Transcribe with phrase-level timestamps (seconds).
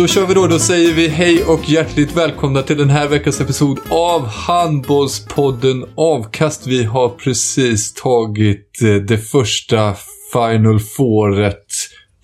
[0.00, 0.46] Då kör vi då.
[0.46, 6.66] Då säger vi hej och hjärtligt välkomna till den här veckans episod av Handbollspodden Avkast.
[6.66, 9.94] Vi har precis tagit eh, det första
[10.32, 11.66] Final Fouret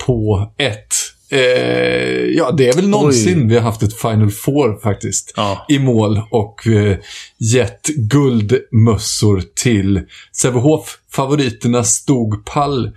[0.06, 0.94] på ett.
[1.30, 1.41] Eh,
[2.36, 5.32] ja, det är väl någonsin vi har haft ett Final Four faktiskt.
[5.36, 5.66] Ja.
[5.69, 6.98] I mål och eh,
[7.38, 10.00] gett guldmössor till
[10.32, 10.98] Sävehof.
[11.12, 12.92] Favoriterna stod pall.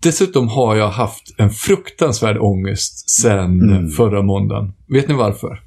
[0.00, 4.72] Dessutom har jag haft en fruktansvärd ångest sen förra måndagen.
[4.88, 5.60] Vet ni varför?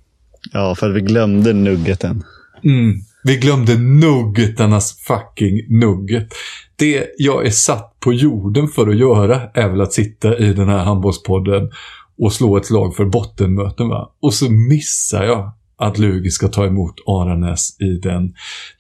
[0.54, 2.24] Ja, för att vi glömde nuggeten.
[2.64, 3.02] Mm.
[3.24, 6.28] Vi glömde nuggetarnas fucking nugget.
[6.76, 10.70] Det jag är satt på jorden för att göra är väl att sitta i den
[10.70, 11.72] här handbollspodden
[12.18, 13.90] och slå ett slag för bottenmöten.
[13.90, 14.12] Va?
[14.22, 18.34] Och så missar jag att Lugi ska ta emot Aranäs i den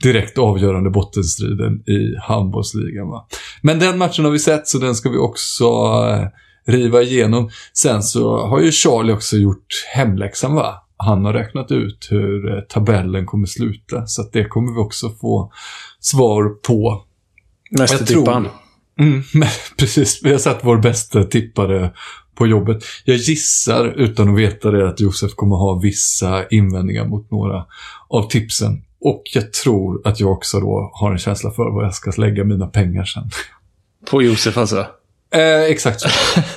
[0.04, 3.08] direkt avgörande bottenstriden i handbollsligan.
[3.10, 3.28] Va?
[3.62, 6.28] Men den matchen har vi sett så den ska vi också eh,
[6.74, 7.50] riva igenom.
[7.74, 9.66] Sen så har ju Charlie också gjort
[9.96, 10.74] hemläxan va?
[10.98, 15.10] Han har räknat ut hur eh, tabellen kommer sluta så att det kommer vi också
[15.22, 15.52] få
[16.00, 17.04] svar på.
[17.72, 18.48] Nästa Jag tror- tippan.
[19.00, 19.24] Mm,
[19.78, 21.94] precis, vi har satt vår bästa tippare
[22.40, 22.84] på jobbet.
[23.04, 27.66] Jag gissar, utan att veta det, att Josef kommer ha vissa invändningar mot några
[28.10, 28.84] av tipsen.
[29.02, 32.44] Och jag tror att jag också då har en känsla för vad jag ska lägga
[32.44, 33.30] mina pengar sen.
[34.12, 34.80] På Josef alltså.
[35.34, 36.10] Eh, exakt så.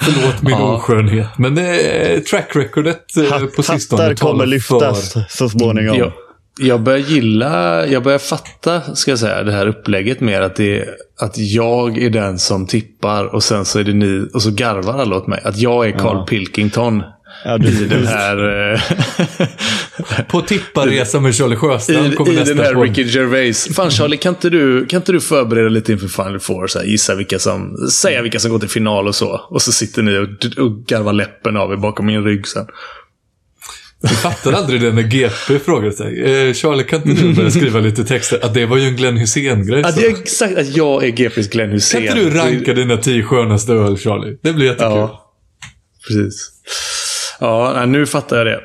[0.00, 0.76] Förlåt min Ja.
[0.76, 5.98] oskönhet, men är track recordet eh, på sistone Hattar kommer lyftas för- så småningom.
[5.98, 6.12] Jag,
[6.60, 10.88] jag börjar gilla, jag börjar fatta, ska jag säga, det här upplägget mer att, det,
[11.20, 14.98] att jag är den som tippar och sen så är det ni, och så garvar
[14.98, 15.40] alla åt mig.
[15.44, 17.02] Att jag är Carl Pilkington
[17.44, 18.72] Ja, du, i den här...
[18.72, 18.80] eh,
[20.28, 22.82] På tipparresa med Charlie Sjöstrand I, kommer i nästa den här.
[22.82, 23.74] Ricky Gervais.
[23.74, 26.66] Fan Charlie, kan inte du, kan inte du förbereda lite inför Final Four?
[26.66, 29.40] Så här, gissa vilka som, säga vilka som går till final och så.
[29.50, 32.66] Och så sitter ni och, och garvar läppen av er bakom min rygg sen.
[34.08, 36.22] Jag fattar aldrig det när GP frågar sig.
[36.48, 38.44] Eh, Charlie, kan inte du börja skriva lite texter?
[38.44, 39.82] Att det var ju en Glenn Hysén-grej.
[39.84, 42.02] Att är exakt att jag är GPs Glenn Kan Hysén.
[42.02, 44.38] inte du ranka dina tio skönaste öl, Charlie?
[44.42, 44.90] Det blir jättekul.
[44.90, 45.32] Ja,
[46.06, 46.50] precis.
[47.40, 48.60] Ja, nu fattar jag det.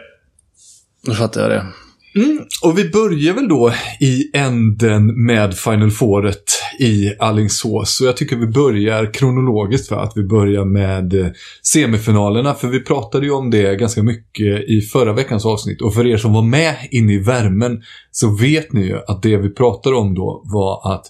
[1.08, 1.66] Nu fattar jag det.
[2.16, 6.44] Mm, och vi börjar väl då i änden med Final Fouret
[6.80, 7.96] i Alingsås.
[7.98, 11.28] Så jag tycker vi börjar kronologiskt för att vi börjar med eh,
[11.64, 12.54] semifinalerna.
[12.54, 15.82] För vi pratade ju om det ganska mycket i förra veckans avsnitt.
[15.82, 17.82] Och för er som var med inne i värmen
[18.12, 21.06] så vet ni ju att det vi pratade om då var att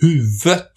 [0.00, 0.72] huvudet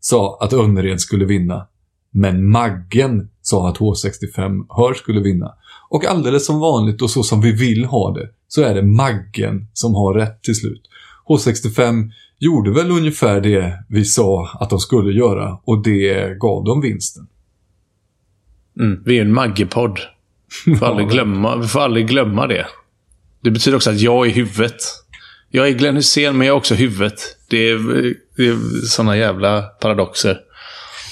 [0.00, 1.66] sa att Önnered skulle vinna.
[2.12, 5.54] Men Maggen sa att H65 Hör skulle vinna.
[5.88, 9.68] Och alldeles som vanligt och så som vi vill ha det så är det Maggen
[9.72, 10.82] som har rätt till slut.
[11.28, 16.80] H65 gjorde väl ungefär det vi sa att de skulle göra och det gav dem
[16.80, 17.26] vinsten.
[18.80, 20.00] Mm, vi är en Maggepodd.
[20.66, 22.66] Vi får, aldrig glömma, vi får aldrig glömma det.
[23.42, 24.76] Det betyder också att jag är huvudet.
[25.50, 27.20] Jag är Glenn Hysén, men jag är också huvudet.
[27.50, 27.78] Det är,
[28.36, 30.40] det är såna jävla paradoxer.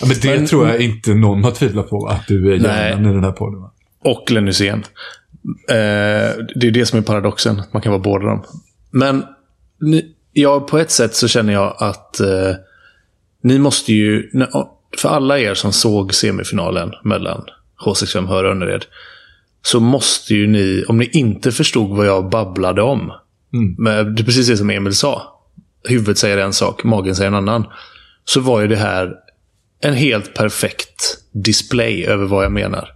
[0.01, 3.11] Ja, men det Men- tror jag inte någon har tvivlat på, att du är hjärnan
[3.11, 3.61] i den här podden.
[3.61, 3.71] Va?
[4.05, 4.85] Och Glenn Hysén.
[5.69, 5.75] Eh,
[6.55, 7.63] det är det som är paradoxen.
[7.73, 8.45] Man kan vara båda dem.
[8.91, 9.25] Men
[10.33, 12.55] ja, på ett sätt så känner jag att eh,
[13.43, 14.31] ni måste ju...
[14.99, 17.43] För alla er som såg semifinalen mellan
[17.85, 18.85] H65 Hör och Önnered.
[19.63, 23.13] Så måste ju ni, om ni inte förstod vad jag babblade om.
[23.79, 25.23] Men det är precis det som Emil sa.
[25.89, 27.65] Huvudet säger en sak, magen säger en annan.
[28.25, 29.15] Så var ju det här
[29.87, 32.89] en helt perfekt display över vad jag menar.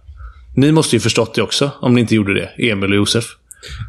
[0.55, 2.69] Ni måste ju förstått det också, om ni inte gjorde det.
[2.69, 3.25] Emil och Josef.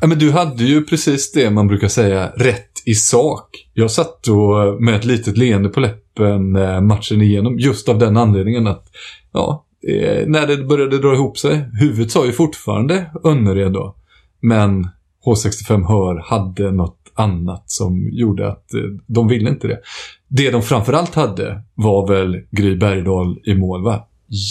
[0.00, 3.68] Ja, men du hade ju precis det man brukar säga, rätt i sak.
[3.74, 7.98] Jag satt då eh, med ett litet leende på läppen eh, matchen igenom, just av
[7.98, 8.86] den anledningen att,
[9.32, 13.96] ja, eh, när det började dra ihop sig, huvudet sa ju fortfarande Önnered då,
[14.40, 14.88] men
[15.26, 18.66] H65 Hör hade något annat som gjorde att
[19.06, 19.80] de ville inte det.
[20.34, 24.06] Det de framförallt hade var väl Gry Bergdahl i mål, va?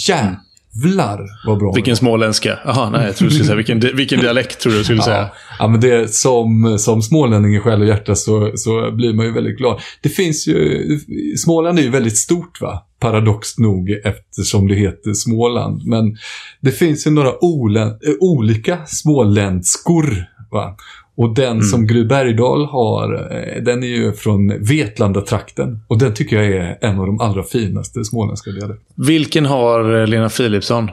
[0.08, 2.58] Jävlar vad bra Vilken småländska?
[2.64, 5.16] Jaha, nej, jag tror du skulle säga vilken, vilken dialekt tror du skulle säga.
[5.16, 9.26] Ja, ja, men det, som, som smålänning i själ och hjärta så, så blir man
[9.26, 9.80] ju väldigt glad.
[10.02, 10.98] Det finns ju,
[11.44, 12.86] Småland är ju väldigt stort va?
[13.00, 15.86] Paradoxt nog eftersom det heter Småland.
[15.86, 16.16] Men
[16.60, 20.76] det finns ju några olä, eh, olika småländskor va?
[21.16, 25.80] Och den som Gry Bergdahl har, eh, den är ju från Vetlanda-trakten.
[25.88, 28.80] Och den tycker jag är en av de allra finaste småländska dialekterna.
[28.94, 30.90] Vilken har eh, Lena Philipsson?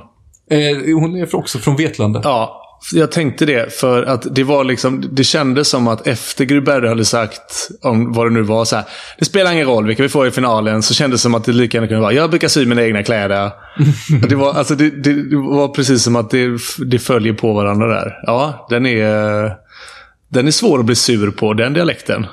[0.51, 2.21] Eh, hon är också från Vetlanda.
[2.23, 3.73] Ja, jag tänkte det.
[3.73, 8.25] För att det var liksom, det kändes som att efter Gruberg hade sagt, om vad
[8.25, 8.85] det nu var, så här,
[9.19, 11.51] det spelar ingen roll vilka vi får i finalen, så kändes det som att det
[11.51, 13.51] lika gärna kunde vara, jag brukar sy mina egna kläder.
[14.29, 16.49] det, var, alltså, det, det, det var precis som att det,
[16.85, 18.19] det följer på varandra där.
[18.25, 19.51] Ja, den är,
[20.29, 22.25] den är svår att bli sur på, den dialekten.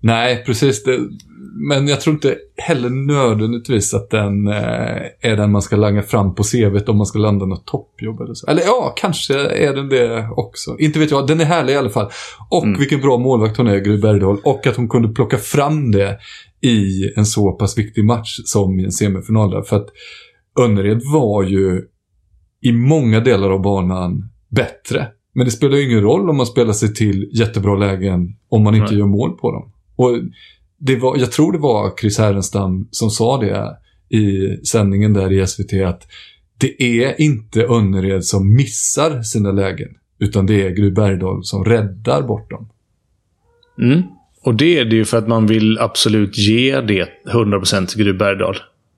[0.00, 0.84] Nej, precis.
[0.84, 0.98] Det,
[1.68, 6.34] men jag tror inte heller nödvändigtvis att den eh, är den man ska langa fram
[6.34, 8.46] på CVt om man ska landa något toppjobb eller så.
[8.46, 10.76] Eller ja, kanske är den det också.
[10.78, 11.26] Inte vet jag.
[11.26, 12.10] Den är härlig i alla fall.
[12.50, 14.38] Och vilken bra målvakt hon är, Gry Bergdahl.
[14.44, 16.18] Och att hon kunde plocka fram det
[16.62, 19.62] i en så pass viktig match som i en semifinal där.
[19.62, 19.88] För att
[20.60, 21.82] Önnered var ju
[22.62, 25.08] i många delar av banan bättre.
[25.34, 28.74] Men det spelar ju ingen roll om man spelar sig till jättebra lägen om man
[28.74, 28.98] inte Nej.
[28.98, 29.72] gör mål på dem.
[29.96, 30.18] Och
[30.78, 33.76] det var, jag tror det var Chris Härenstam som sa det
[34.18, 36.06] i sändningen där i SVT att
[36.58, 39.88] det är inte Önnered som missar sina lägen.
[40.18, 42.68] Utan det är Gry Bergdahl som räddar bort dem.
[43.78, 44.02] Mm.
[44.42, 48.12] Och det är det ju för att man vill absolut ge det 100% till Gry
[48.12, 48.56] Bergdahl.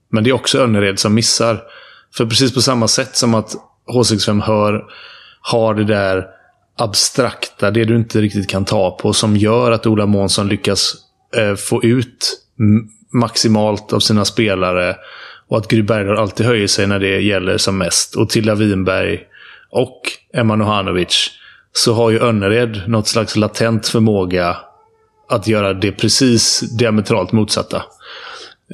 [0.09, 1.61] Men det är också Önnered som missar.
[2.17, 3.55] För precis på samma sätt som att
[3.93, 4.83] H65 Hör
[5.51, 6.27] har det där
[6.77, 10.93] abstrakta, det du inte riktigt kan ta på, som gör att Ola Månsson lyckas
[11.37, 12.41] eh, få ut
[13.13, 14.95] maximalt av sina spelare.
[15.47, 18.15] Och att Gry Bergdahl alltid höjer sig när det gäller som mest.
[18.15, 19.19] Och Tilda Winberg
[19.69, 20.01] och
[20.33, 21.31] Emma Nohanovic
[21.73, 24.57] så har ju Önnered något slags latent förmåga
[25.29, 27.83] att göra det precis diametralt motsatta.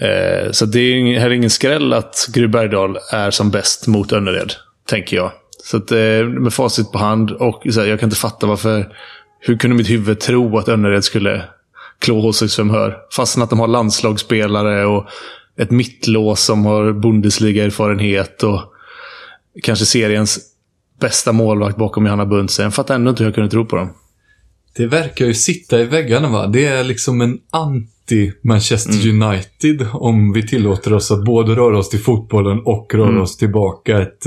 [0.01, 4.11] Eh, så det är här är ingen skräll att Gry Bergdahl är som bäst mot
[4.11, 4.53] Önnered,
[4.87, 5.31] tänker jag.
[5.63, 8.95] Så att, eh, med facit på hand och så här, jag kan inte fatta varför...
[9.43, 11.43] Hur kunde mitt huvud tro att Önnered skulle
[11.99, 12.97] klå H65 Hör?
[13.15, 15.05] Fastän att de har landslagsspelare och
[15.57, 18.61] ett mittlås som har Bundesliga-erfarenhet och
[19.63, 20.39] kanske seriens
[20.99, 22.63] bästa målvakt bakom Johanna Buntzen.
[22.63, 23.89] Jag fattar ändå inte hur jag kunde tro på dem.
[24.75, 26.47] Det verkar ju sitta i väggarna va?
[26.47, 31.99] Det är liksom en anti-Manchester United om vi tillåter oss att både röra oss till
[31.99, 34.25] fotbollen och röra oss tillbaka ett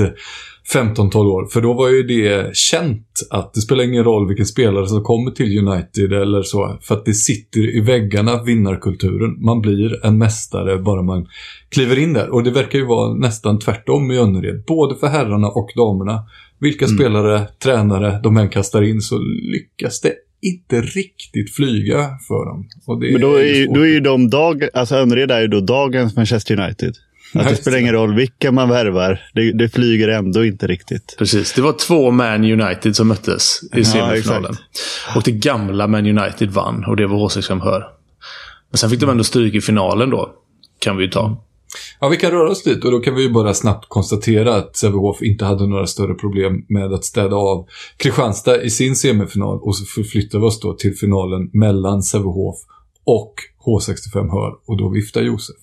[0.73, 1.47] 15-12 år.
[1.47, 5.31] För då var ju det känt att det spelar ingen roll vilken spelare som kommer
[5.31, 6.79] till United eller så.
[6.83, 9.45] För att det sitter i väggarna, vinnarkulturen.
[9.45, 11.27] Man blir en mästare bara man
[11.69, 12.31] kliver in där.
[12.31, 14.65] Och det verkar ju vara nästan tvärtom i Önnered.
[14.67, 16.25] Både för herrarna och damerna.
[16.61, 19.19] Vilka spelare, tränare de än kastar in så
[19.53, 22.69] lyckas det inte riktigt flyga för dem.
[23.13, 23.75] Men då är, ju, svårt.
[23.75, 26.95] då är ju de dag, alltså Önnered är ju då dagens Manchester United.
[27.35, 29.21] Att det spelar ingen roll vilka man värvar.
[29.35, 31.15] Det, det flyger ändå inte riktigt.
[31.19, 31.53] Precis.
[31.53, 34.51] Det var två Man United som möttes i Ja, semifinalen.
[34.53, 35.17] exakt.
[35.17, 37.87] och det gamla Man United vann och det var H65 Hör.
[38.71, 40.31] Men sen fick de ändå stryk i finalen då.
[40.79, 41.45] Kan vi ju ta.
[42.01, 44.77] Ja, vi kan röra oss dit och då kan vi ju bara snabbt konstatera att
[44.77, 49.77] Sävehof inte hade några större problem med att städa av Kristianstad i sin semifinal och
[49.77, 52.57] så förflyttar vi oss då till finalen mellan Sävehof
[53.05, 53.35] och
[53.67, 55.57] H65 Hör och då viftar Josef.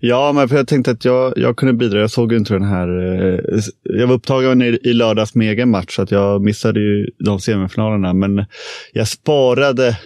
[0.00, 2.00] Ja, men för jag tänkte att jag, jag kunde bidra.
[2.00, 2.88] Jag såg ju inte den här.
[2.88, 7.10] Eh, jag var upptagen i, i lördags med egen match så att jag missade ju
[7.18, 8.12] de semifinalerna.
[8.12, 8.44] Men
[8.92, 9.98] jag sparade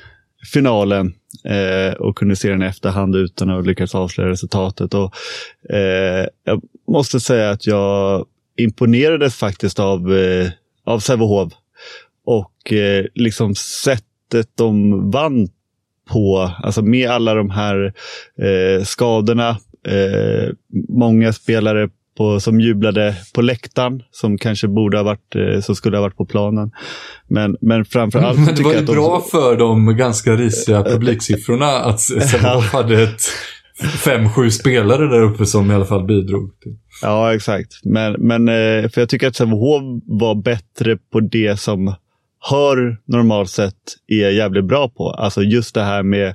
[0.52, 4.94] finalen eh, och kunde se den i efterhand utan att lyckas avslöja resultatet.
[4.94, 5.14] Och,
[5.74, 10.48] eh, jag måste säga att jag imponerades faktiskt av, eh,
[10.84, 11.52] av Sävehof.
[12.24, 15.48] Och eh, liksom sättet de vann
[16.12, 17.92] på, alltså med alla de här
[18.42, 19.48] eh, skadorna.
[19.88, 20.52] Eh,
[20.88, 21.88] många spelare
[22.18, 26.16] på, som jublade på läktaren som kanske borde ha varit, eh, som skulle ha varit
[26.16, 26.70] på planen.
[27.28, 30.84] Men, men framför allt så Men det var ju de- bra för de ganska risiga
[30.84, 33.22] publiksiffrorna att Sävehof hade ett
[34.04, 36.60] fem, sju spelare där uppe som i alla fall bidrog.
[36.62, 36.76] Till.
[37.02, 37.72] Ja, exakt.
[37.84, 41.94] Men, men eh, för jag tycker att Sävehof var bättre på det som
[42.40, 43.74] Hör normalt sett
[44.06, 45.10] är jävligt bra på.
[45.10, 46.34] Alltså just det här med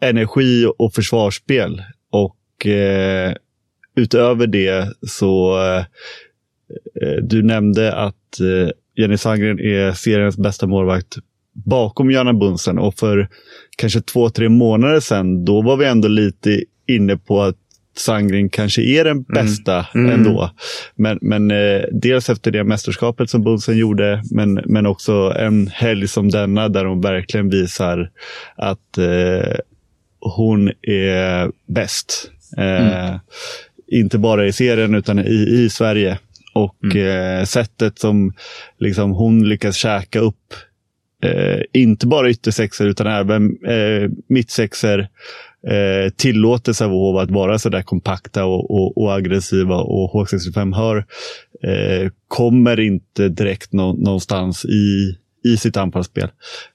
[0.00, 1.82] energi och försvarsspel.
[2.10, 3.34] Och eh,
[3.96, 5.84] utöver det så eh,
[7.02, 11.16] eh du nämnde att eh, Jenny Sandgren är seriens bästa målvakt
[11.64, 13.28] bakom Jana Bunsen och för
[13.76, 17.56] kanske två, tre månader sedan, då var vi ändå lite inne på att
[17.98, 20.10] Sangren kanske är den bästa mm.
[20.10, 20.50] ändå.
[20.94, 26.08] Men, men eh, dels efter det mästerskapet som Bunsen gjorde, men, men också en helg
[26.08, 28.10] som denna där hon verkligen visar
[28.56, 29.56] att eh,
[30.20, 32.30] hon är bäst.
[32.56, 33.18] Eh, mm.
[33.92, 36.18] Inte bara i serien utan i, i Sverige.
[36.54, 37.38] Och mm.
[37.38, 38.32] eh, sättet som
[38.78, 40.54] liksom, hon lyckas käka upp
[41.22, 45.06] eh, inte bara yttersexor utan även eh, mittsexor
[45.66, 50.96] eh, tillåter Sävehof att vara så där kompakta och, och, och aggressiva och H65 hör
[51.62, 55.16] eh, kommer inte direkt nå, någonstans i,
[55.48, 56.28] i sitt anfallsspel.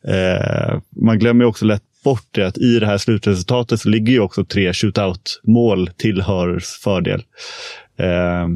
[0.08, 4.20] Eh, man glömmer också lätt bort det att i det här slutresultatet så ligger ju
[4.20, 7.24] också tre shootout-mål till Hörs fördel.
[8.00, 8.48] Eh,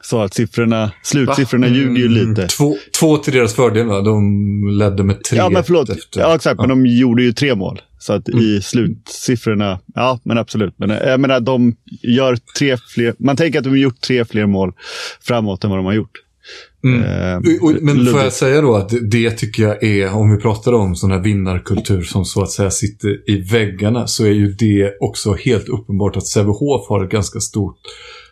[0.00, 1.72] så att siffrorna, slutsiffrorna va?
[1.72, 2.28] ljuger ju mm.
[2.28, 2.46] lite.
[2.46, 4.00] Två, två till deras fördel va?
[4.00, 5.38] De ledde med tre.
[5.38, 5.88] Ja, men förlåt.
[5.88, 6.20] Efter.
[6.20, 6.60] Ja, exakt.
[6.60, 6.66] Ja.
[6.66, 7.80] Men de gjorde ju tre mål.
[7.98, 8.40] Så att mm.
[8.40, 10.74] i slutsiffrorna, ja men absolut.
[10.76, 14.24] Men eh, jag menar, de gör tre fler, man tänker att de har gjort tre
[14.24, 14.72] fler mål
[15.20, 16.12] framåt än vad de har gjort.
[16.84, 17.02] Mm.
[17.02, 17.40] Eh,
[17.80, 18.12] men Ludvig.
[18.12, 21.22] får jag säga då att det tycker jag är, om vi pratar om sån här
[21.22, 26.16] vinnarkultur som så att säga sitter i väggarna, så är ju det också helt uppenbart
[26.16, 27.78] att Sävehof har ett ganska stort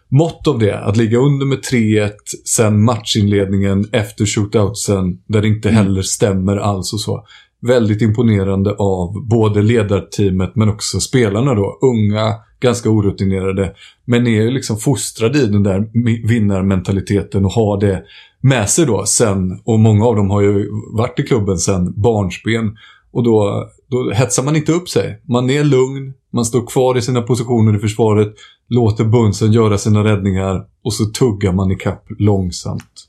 [0.08, 0.78] mått av det.
[0.78, 2.10] Att ligga under med 3-1
[2.44, 5.84] sen matchinledningen efter shootoutsen där det inte mm.
[5.84, 7.26] heller stämmer alls och så.
[7.66, 11.78] Väldigt imponerande av både ledarteamet men också spelarna då.
[11.82, 13.74] Unga, ganska orutinerade.
[14.04, 15.88] Men är ju liksom fostrade i den där
[16.28, 18.02] vinnarmentaliteten och har det
[18.40, 19.60] med sig då sen.
[19.64, 22.76] Och många av dem har ju varit i klubben sen barnsben.
[23.12, 25.20] Och då, då hetsar man inte upp sig.
[25.28, 28.34] Man är lugn, man står kvar i sina positioner i försvaret,
[28.68, 33.08] låter Bunsen göra sina räddningar och så tuggar man i kapp långsamt.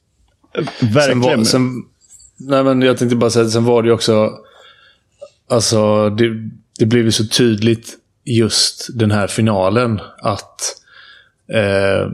[0.82, 1.22] Verkligen.
[1.22, 1.84] Sen var, sen,
[2.38, 4.30] nej men jag tänkte bara säga, sen var det ju också...
[5.50, 6.50] Alltså, det,
[6.80, 10.76] det blev ju så tydligt just den här finalen att
[11.54, 12.12] eh,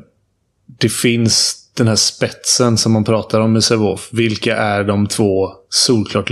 [0.80, 4.10] det finns den här spetsen som man pratar om i Sävehof.
[4.12, 6.30] Vilka är de två solklart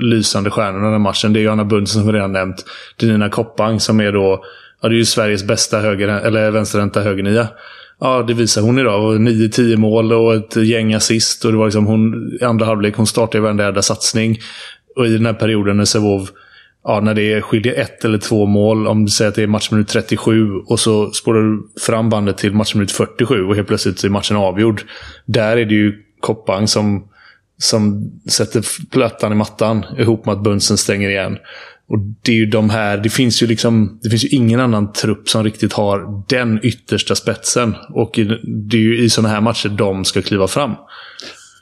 [0.00, 1.32] lysande stjärnorna i den matchen.
[1.32, 2.64] Det är Johanna Bundsen som vi redan nämnt.
[2.96, 4.44] Det är Nina Koppang som är då
[4.84, 7.48] Ja, det är ju Sveriges bästa höger, eller vänsterhänta högernia.
[8.00, 9.20] Ja, det visar hon idag.
[9.20, 11.44] 9-10 mål och ett gäng assist.
[11.44, 14.38] Och det var liksom hon, i andra halvlek, hon startade varenda jävla satsning.
[14.96, 16.28] Och i den här perioden när Sevov,
[16.84, 19.88] ja, när det skiljer ett eller två mål, om du säger att det är matchminut
[19.88, 24.36] 37 och så spårar du fram bandet till matchminut 47 och helt plötsligt är matchen
[24.36, 24.82] avgjord.
[25.24, 27.08] Där är det ju Koppang som
[27.58, 31.38] som sätter plattan i mattan ihop med att Bunsen stänger igen.
[31.88, 34.92] Och det är ju de här, det finns ju liksom, det finns ju ingen annan
[34.92, 37.74] trupp som riktigt har den yttersta spetsen.
[37.88, 40.74] Och det är ju i sådana här matcher de ska kliva fram.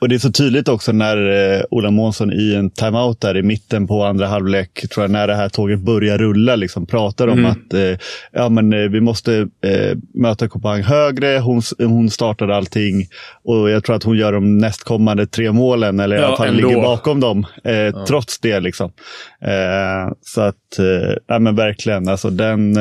[0.02, 3.42] Och det är så tydligt också när eh, Ola Månsson i en timeout där i
[3.42, 7.38] mitten på andra halvlek, tror jag, när det här tåget börjar rulla, liksom, pratar om
[7.38, 7.50] mm.
[7.50, 7.98] att eh,
[8.32, 11.38] ja, men, eh, vi måste eh, möta Kopang högre.
[11.38, 13.06] Hon, hon startar allting
[13.44, 16.48] och jag tror att hon gör de nästkommande tre målen, eller ja, i alla fall
[16.48, 16.68] ändå.
[16.68, 18.04] ligger bakom dem, eh, ja.
[18.08, 18.60] trots det.
[18.60, 18.92] Liksom.
[19.40, 20.78] Eh, så att,
[21.26, 22.76] ja, men verkligen, alltså den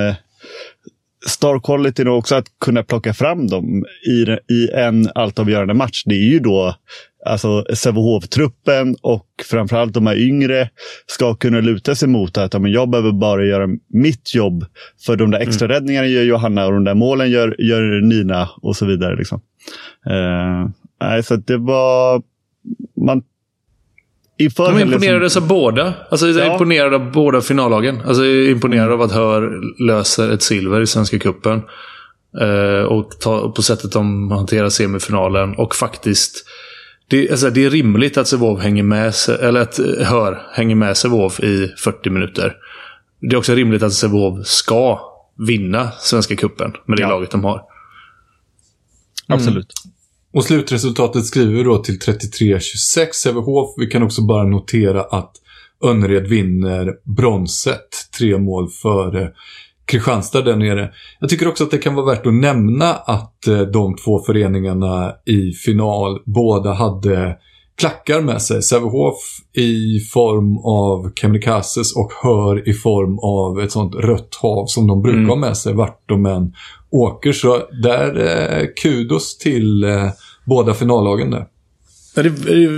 [1.25, 4.21] star quality också att kunna plocka fram dem i,
[4.53, 6.03] i en altavgörande match.
[6.05, 6.75] Det är ju då
[7.25, 10.69] alltså Sävehof-truppen och framförallt de här yngre
[11.07, 14.65] ska kunna luta sig mot att ja, jag behöver bara göra mitt jobb.
[15.05, 15.75] För de där extra mm.
[15.75, 19.15] räddningarna gör Johanna och de där målen gör, gör Nina och så vidare.
[19.15, 19.41] Liksom.
[20.09, 22.21] Uh, så det var...
[23.05, 23.23] Man
[24.37, 25.43] Inför de imponerades som...
[25.43, 25.93] av båda.
[26.11, 26.53] Alltså, jag ja.
[26.53, 28.01] imponerad av båda finallagen.
[28.05, 28.99] Alltså, jag är imponerad mm.
[28.99, 31.61] av att Hör löser ett silver i Svenska Cupen.
[32.41, 35.55] Uh, och ta, på sättet de hanterar semifinalen.
[35.55, 36.45] Och faktiskt
[37.11, 40.97] det, alltså, det är rimligt att Sevov hänger med eller att eh, Hör hänger med
[40.97, 42.55] Sevov i 40 minuter.
[43.21, 44.99] Det är också rimligt att Sevov ska
[45.47, 47.09] vinna Svenska Kuppen med det ja.
[47.09, 47.53] laget de har.
[49.29, 49.39] Mm.
[49.39, 49.73] Absolut.
[50.33, 52.59] Och slutresultatet skriver vi då till 33-26
[53.13, 53.73] Sävehof.
[53.77, 55.31] Vi kan också bara notera att
[55.83, 57.89] Önnered vinner bronset.
[58.17, 59.31] Tre mål före
[59.91, 60.89] Kristianstad där nere.
[61.19, 65.13] Jag tycker också att det kan vara värt att nämna att eh, de två föreningarna
[65.25, 67.37] i final båda hade
[67.77, 68.63] klackar med sig.
[68.63, 69.17] Sävehof
[69.53, 75.01] i form av Kemnikases och Hör i form av ett sånt rött hav som de
[75.01, 75.29] brukar mm.
[75.29, 76.53] ha med sig vart de än
[76.91, 77.31] åker.
[77.31, 80.09] Så där eh, kudos till eh,
[80.45, 81.45] båda finallagen där.
[82.15, 82.69] Det, det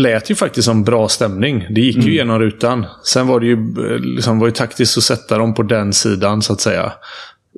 [0.00, 1.66] lät ju faktiskt som bra stämning.
[1.70, 2.14] Det gick ju Mm.
[2.14, 2.86] genom rutan.
[3.04, 6.42] Sen var det ju, eh, liksom, var ju taktiskt att sätta dem på den sidan,
[6.42, 6.92] så att säga.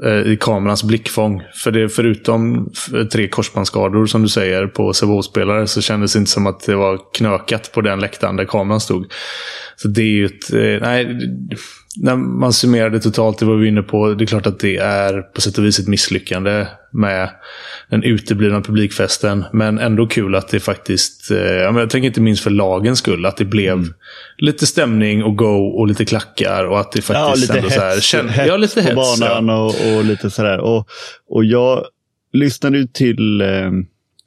[0.05, 1.43] eh, I kamerans blickfång.
[1.65, 2.71] För det, förutom
[3.13, 6.99] tre korsbandsskador, som du säger, på Sävehof-spelare så kändes det inte som att det var
[7.15, 9.13] knökat på den läktaren där kameran stod.
[9.77, 10.53] Så det är ju ett...
[10.53, 11.19] eh, Nej,
[11.97, 14.77] när man summerar det totalt, det var vi inne på, det är klart att det
[14.77, 17.31] är på sätt och vis ett misslyckande med
[17.91, 19.45] den uteblivna publikfesten.
[19.53, 23.27] Men ändå kul att det faktiskt, eh, ja, jag tänker inte minst för lagens skull,
[23.27, 23.95] att det blev Mm.
[24.39, 27.81] lite stämning och go och lite klackar och att det Ja, faktiskt lite ändå så
[27.81, 29.65] här, hets, känn- hets ja, lite på hets, banan ja.
[29.65, 30.59] och, och lite sådär.
[30.59, 30.89] Och,
[31.29, 31.85] och jag
[32.33, 33.71] lyssnade ju till eh,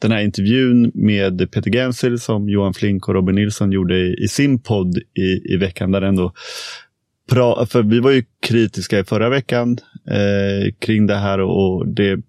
[0.02, 4.28] den här intervjun med Peter Gensil som Johan Flink och Robin Nilsson gjorde i, i
[4.28, 5.92] sin podd i, i veckan.
[5.92, 6.34] Där ändå
[7.30, 9.78] pra, för vi var ju kritiska i förra veckan
[10.08, 12.20] eh, kring det här och det eh,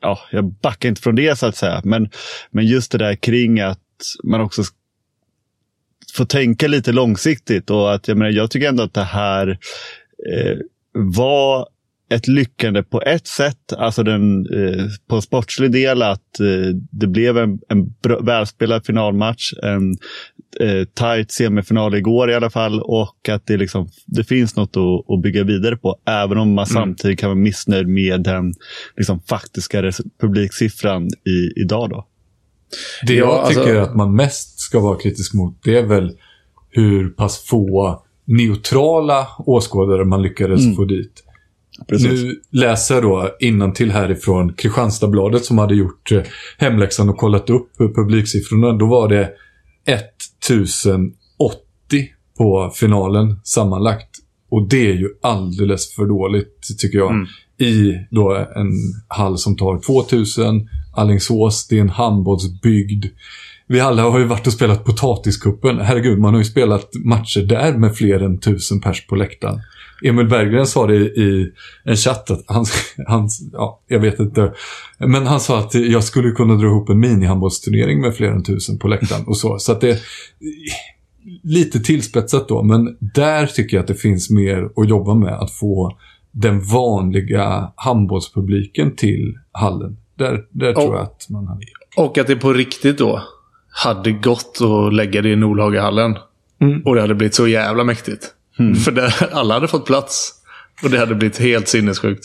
[0.00, 1.80] ja, jag backar inte från det så att säga.
[1.84, 2.10] Men,
[2.50, 3.78] men just det där kring att
[4.24, 4.62] man också
[6.14, 9.48] får tänka lite långsiktigt och att jag menar, jag tycker ändå att det här
[10.32, 10.58] eh,
[10.92, 11.68] var
[12.10, 17.38] ett lyckande på ett sätt, alltså den, eh, på sportslig del att eh, det blev
[17.38, 17.94] en, en
[18.26, 19.96] välspelad finalmatch, en
[20.60, 25.14] eh, tight semifinal igår i alla fall och att det, liksom, det finns något att,
[25.14, 28.54] att bygga vidare på, även om man samtidigt kan vara missnöjd med den
[28.96, 31.90] liksom, faktiska publiksiffran i, idag.
[31.90, 32.06] Då.
[33.06, 36.16] Det Ja, jag alltså- tycker att man mest ska vara kritisk mot, det är väl
[36.70, 41.24] hur pass få neutrala åskådare man lyckades få dit.
[41.88, 46.22] Nu läser jag då innantill härifrån Kristianstadsbladet som hade gjort eh,
[46.58, 48.72] hemläxan och kollat upp publiksiffrorna.
[48.72, 49.30] Då var det
[49.86, 51.10] 1080
[52.38, 54.08] på finalen sammanlagt.
[54.50, 57.12] Och det är ju alldeles för dåligt tycker jag.
[57.58, 58.72] I då en
[59.08, 63.06] hall som tar 2000, Alingsås, det är en handbollsbyggd.
[63.66, 65.80] Vi alla har ju varit och spelat potatiskuppen.
[65.80, 69.60] Herregud, man har ju spelat matcher där med fler än tusen pers på läktaren.
[70.02, 71.52] Emil Berggren sa det i
[71.84, 72.64] en chatt att han,
[73.06, 74.52] han, ja, jag vet inte.
[74.98, 78.78] Men han sa att jag skulle kunna dra ihop en minihandbollsturnering med fler än tusen
[78.78, 79.58] på läktaren och så.
[79.58, 79.98] Så att det,
[81.42, 85.34] lite tillspetsat då, men där tycker jag att det finns mer att jobba med.
[85.34, 85.98] Att få
[86.32, 89.96] den vanliga handbollspubliken till hallen.
[90.14, 91.60] Där, där tror jag att man hade...
[91.96, 93.22] Och att det på riktigt då
[93.84, 96.16] hade gått att lägga det i Nordhagahallen.
[96.60, 96.82] Mm.
[96.84, 98.34] Och det hade blivit så jävla mäktigt.
[98.84, 100.32] För där alla hade fått plats.
[100.82, 102.24] Och det hade blivit helt sinnessjukt.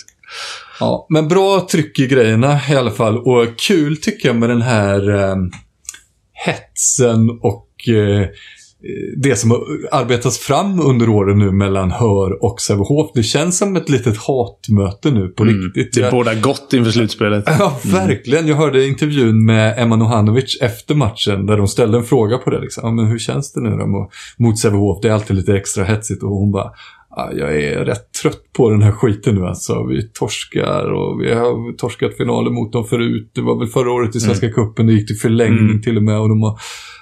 [0.79, 3.17] Ja, men bra tryck i grejerna i alla fall.
[3.17, 5.35] Och kul tycker jag med den här eh,
[6.33, 8.27] hetsen och eh,
[9.17, 9.59] det som har
[9.91, 13.11] arbetats fram under åren nu mellan Hör och Sävehof.
[13.13, 15.93] Det känns som ett litet hatmöte nu på riktigt.
[15.93, 17.43] Det båda gott inför slutspelet.
[17.59, 18.47] Ja, verkligen.
[18.47, 22.59] Jag hörde intervjun med Emma Nohanovic efter matchen där de ställde en fråga på det.
[22.61, 22.81] Liksom.
[22.85, 24.99] Ja, men hur känns det nu då mot- Sävehof?
[25.01, 26.71] Det är alltid lite extra hetsigt och hon bara
[27.17, 29.83] "Ja, jag är rätt trött på den här skiten nu alltså.
[29.89, 33.31] Vi torskar och vi har torskat finaler mot dem förut.
[33.35, 34.87] Det var väl förra året i Svenska cupen.
[34.87, 36.59] Det gick till förlängning till och med och de har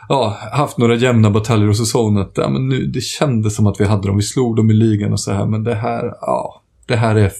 [0.09, 3.81] ja, haft några jämna bataljer och hon att ja, men nu, det kändes som att
[3.81, 4.17] vi hade dem.
[4.17, 5.45] Vi slog dem i ligan och så här.
[5.45, 7.31] Men det här, ja, det här är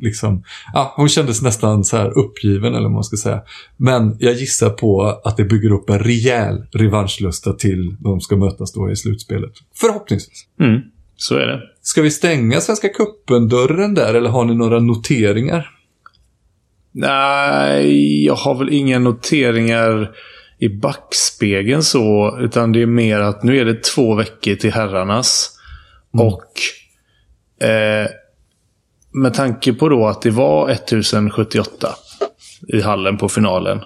[0.00, 3.42] liksom, ja, hon kändes nästan så här uppgiven eller vad man ska säga.
[3.76, 8.72] Men jag gissar på att det bygger upp en rejäl revanschlusta till de ska mötas
[8.72, 9.52] då i slutspelet.
[9.74, 10.46] Förhoppningsvis.
[10.60, 10.80] Mm,
[11.16, 11.60] så är det.
[11.82, 15.70] Ska vi stänga Svenska cupen-dörren där eller har ni några noteringar?
[16.92, 20.10] Nej, jag har väl inga noteringar
[20.62, 22.38] i backspegeln så.
[22.40, 25.58] Utan det är mer att nu är det två veckor till herrarnas.
[26.12, 26.52] Och
[27.66, 28.10] eh,
[29.12, 31.88] med tanke på då att det var 1078
[32.68, 33.80] i hallen på finalen.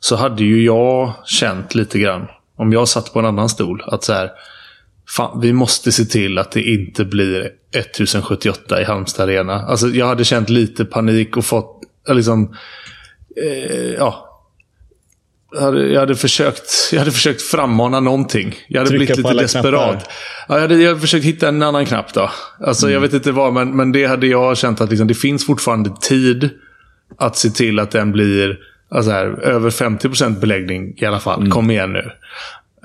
[0.00, 4.04] Så hade ju jag känt lite grann, om jag satt på en annan stol, att
[4.04, 4.30] så här.
[5.16, 9.54] Fan, vi måste se till att det inte blir 1078 i Halmstad Arena.
[9.54, 12.56] Alltså, jag hade känt lite panik och fått eh, liksom...
[13.36, 14.31] Eh, ja.
[15.54, 18.54] Jag hade, jag, hade försökt, jag hade försökt frammana någonting.
[18.68, 20.10] Jag hade Trycka blivit lite desperat.
[20.48, 22.30] Ja, jag, hade, jag hade försökt hitta en annan knapp då.
[22.66, 25.46] Alltså, Jag vet inte vad, men, men det hade jag känt att liksom, det finns
[25.46, 26.50] fortfarande tid
[27.18, 28.58] att se till att den blir
[28.90, 31.50] alltså här, över 50% beläggning i alla fall.
[31.50, 32.10] Kom igen nu.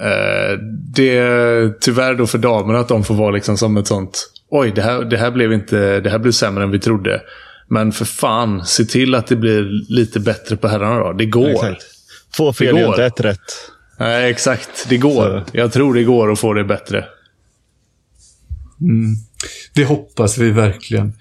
[0.01, 0.59] Eh,
[0.95, 4.71] det är tyvärr då för damerna att de får vara liksom som ett sånt Oj,
[4.75, 7.21] det här, det här blev inte det här blev sämre än vi trodde.
[7.67, 11.13] Men för fan, se till att det blir lite bättre på herrarna då.
[11.13, 11.49] Det går.
[11.49, 11.96] Exakt.
[12.35, 12.85] Två fel går.
[12.85, 13.71] inte ett rätt.
[13.99, 14.85] Nej, exakt.
[14.89, 15.43] Det går.
[15.51, 17.05] Jag tror det går att få det bättre.
[19.75, 21.13] Det hoppas vi verkligen.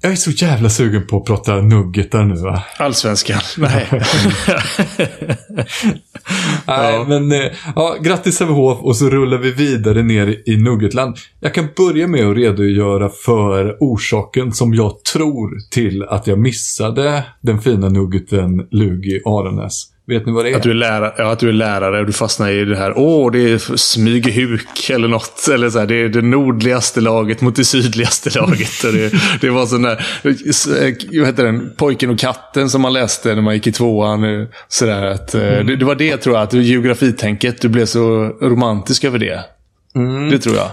[0.00, 2.62] Jag är så jävla sugen på att prata nuggetar nu va?
[2.78, 3.40] Allsvenskan?
[3.58, 3.88] Nej.
[6.66, 7.04] Nej, Ja.
[7.08, 11.16] men eh, ja, grattis Sävehof och så rullar vi vidare ner i Nuggetland.
[11.40, 17.24] Jag kan börja med att redogöra för orsaken som jag tror till att jag missade
[17.40, 19.86] den fina nuggeten Lugi Aranäs.
[20.06, 20.56] Vet ni vad det är?
[20.56, 22.92] Att du är lärare, ja, att du är lärare och du fastnar i det här.
[22.98, 25.48] Åh, det är Smygehuk eller något.
[25.54, 28.84] Eller så här, det är det nordligaste laget mot det sydligaste laget.
[28.86, 30.06] Och det, det var sån där,
[31.18, 34.24] vad heter den, Pojken och katten som man läste när man gick i tvåan.
[34.24, 37.86] eh, Så där, att, eh, det, det var det tror jag, att geografitänket, du blev
[37.86, 39.40] så romantisk över det.
[40.30, 40.70] Det tror jag.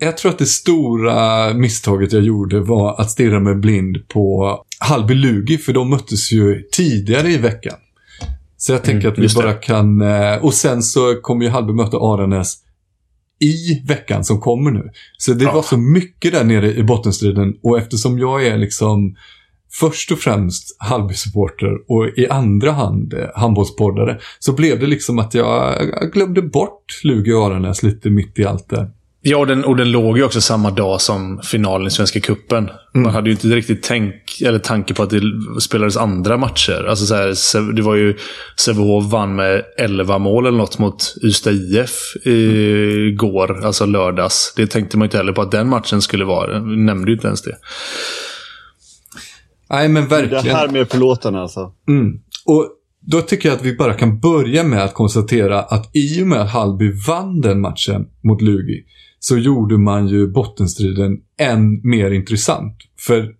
[0.00, 5.14] Jag tror att det stora misstaget jag gjorde var att stirra mig blind på Halby
[5.14, 7.74] Lugi, för de möttes ju tidigare i veckan.
[8.60, 9.42] Så jag tänker att vi just det.
[9.42, 10.00] bara kan...
[10.00, 12.54] eh, Och sen så kommer ju Halby möta Aranäs
[13.40, 14.90] i veckan som kommer nu.
[15.18, 15.52] Så det Ja.
[15.52, 19.16] var så mycket där nere i bottenstriden och eftersom jag är liksom
[19.80, 25.34] först och främst Halby-supporter och i andra hand eh, handbollspoddare så blev det liksom att
[25.34, 28.90] jag, jag glömde bort Lugi och Aranäs lite mitt i allt det.
[29.28, 32.70] Ja, och den, och den låg ju också samma dag som finalen i Svenska Cupen.
[32.94, 34.14] Man hade ju inte riktigt tänk,
[34.44, 35.20] eller tanke på att det
[35.60, 36.86] spelades andra matcher.
[36.88, 38.16] Alltså så här, det var ju
[38.56, 41.90] Sävehof vann med 11 mål eller något mot Ystad IF
[42.24, 44.52] igår, alltså lördags.
[44.56, 46.60] Det tänkte man inte heller på att den matchen skulle vara.
[46.60, 47.56] Vi nämnde ju inte ens det.
[49.70, 50.56] Nej men Det verkligen.
[50.56, 51.72] här med förlåtarna alltså.
[51.88, 52.20] Mm.
[52.44, 52.68] Och
[53.00, 56.40] då tycker jag att vi bara kan börja med att konstatera att i och med
[56.40, 58.84] att Hallby vann den matchen mot Lugi
[59.18, 62.76] så gjorde man ju bottenstriden än mer intressant.
[63.06, 63.34] För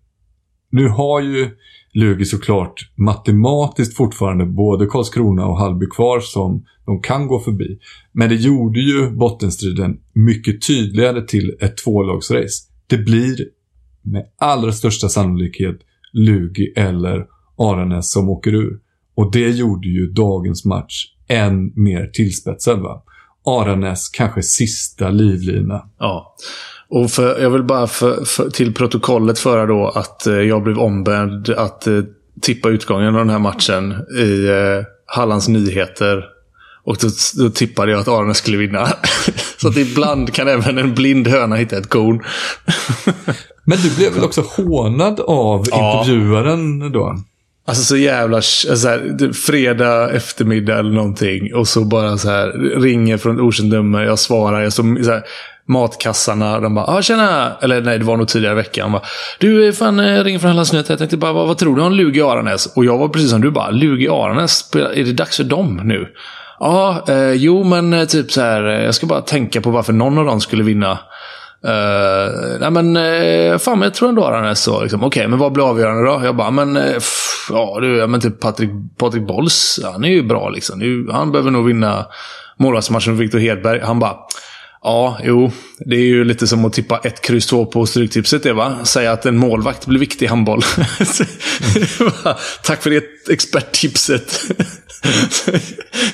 [0.71, 1.49] nu har ju
[1.93, 7.79] Lugi såklart matematiskt fortfarande både Karlskrona och Hallby kvar som de kan gå förbi.
[8.11, 12.63] Men det gjorde ju bottenstriden mycket tydligare till ett tvålagsrace.
[12.87, 13.35] Det blir
[14.01, 15.79] med allra största sannolikhet
[16.13, 17.25] Lugi eller
[17.57, 18.79] Aranäs som åker ur.
[19.15, 23.03] Och det gjorde ju dagens match än mer tillspetsad va.
[23.49, 25.89] Aranäs kanske sista livlina.
[25.99, 26.35] Ja.
[26.89, 30.77] Och för, jag vill bara för, för, till protokollet föra då att eh, jag blev
[30.79, 31.99] ombedd att eh,
[32.41, 36.23] tippa utgången av den här matchen i eh, Hallands Nyheter.
[36.83, 37.07] Och då,
[37.43, 38.87] då tippade jag att Arne skulle vinna.
[39.61, 42.23] Så att ibland kan även en blind höna hitta ett korn.
[43.63, 45.99] Men du blev väl också hånad av Ja.
[45.99, 47.15] intervjuaren då?
[47.69, 48.35] Alltså så jävla...
[48.37, 51.55] Alltså så här, fredag eftermiddag eller någonting.
[51.55, 54.03] Och så bara så här ringer från ett okänt nummer.
[54.03, 54.61] Jag svarar.
[54.61, 55.23] Jag står så här,
[55.67, 56.59] matkassarna.
[56.59, 58.91] De bara ah, “Tjena!” Eller nej, det var nog tidigare i veckan.
[58.91, 59.01] Bara,
[59.39, 60.91] du, eh, fan, eh, jag ringer från Hallands Nyheter.
[60.91, 62.73] Jag tänkte bara, vad, vad tror du om Lugi Aranäs?
[62.75, 66.07] Och jag var precis som du bara, Lugi Aranäs, är det dags för dem nu?
[66.59, 68.63] Ja, eh, jo men eh, typ så här.
[68.63, 70.99] Jag ska bara tänka på varför någon av dem skulle vinna.
[71.65, 74.81] Uh, nej men, uh, fan men jag tror ändå att han är så.
[74.81, 75.03] Liksom.
[75.03, 76.21] Okej, men vad blir avgörande då?
[76.23, 80.03] Jag bara, men, eh, uh, pff, ja du, ja, men typ Patrik, Patrik Bolls, han
[80.03, 80.79] är ju bra liksom.
[80.79, 82.05] Nu, Han behöver nog vinna
[82.57, 83.79] målvaktsmatchen med Viktor Hedberg.
[83.83, 84.15] Han bara,
[84.83, 88.53] ja, jo, det är ju lite som att tippa ett kryss två på Stryktipset det
[88.53, 88.77] va?
[88.83, 90.61] Säga att en målvakt blir viktig i handboll.
[92.23, 94.41] Bara, Tack för det experttipset.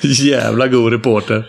[0.02, 1.46] Jävla god reporter.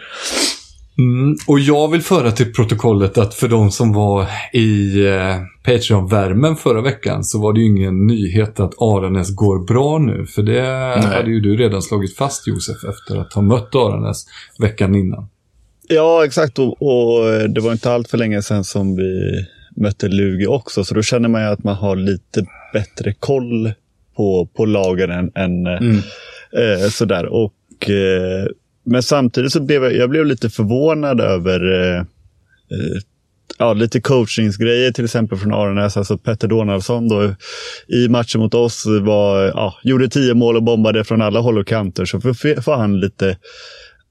[0.98, 6.56] Mm, och jag vill föra till protokollet att för de som var i eh, Patreon-värmen
[6.56, 10.26] förra veckan så var det ju ingen nyhet att Aranäs går bra nu.
[10.26, 10.62] För det
[11.08, 14.26] hade ju du redan slagit fast Josef efter att ha mött Aranäs
[14.60, 15.30] veckan innan.
[15.88, 16.60] Ja, exakt.
[16.60, 20.84] Och, och eh, det var inte allt för länge sedan som vi mötte Lugi också.
[20.84, 23.72] Så då känner man ju att man har lite bättre koll
[24.16, 27.26] på, på lagen än, än eh, sådär.
[27.26, 28.48] Och, eh,
[28.88, 33.02] men samtidigt så blev jag, jag blev lite förvånad över eh, eh,
[33.58, 35.98] ja, lite coachingsgrejer, till exempel från Aranäs.
[35.98, 37.36] Alltså Petter Donaldsson då,
[37.88, 41.68] i matchen mot oss var, ja, gjorde tio mål och bombade från alla håll och
[41.68, 42.06] kanter.
[42.06, 43.38] Så får får han lite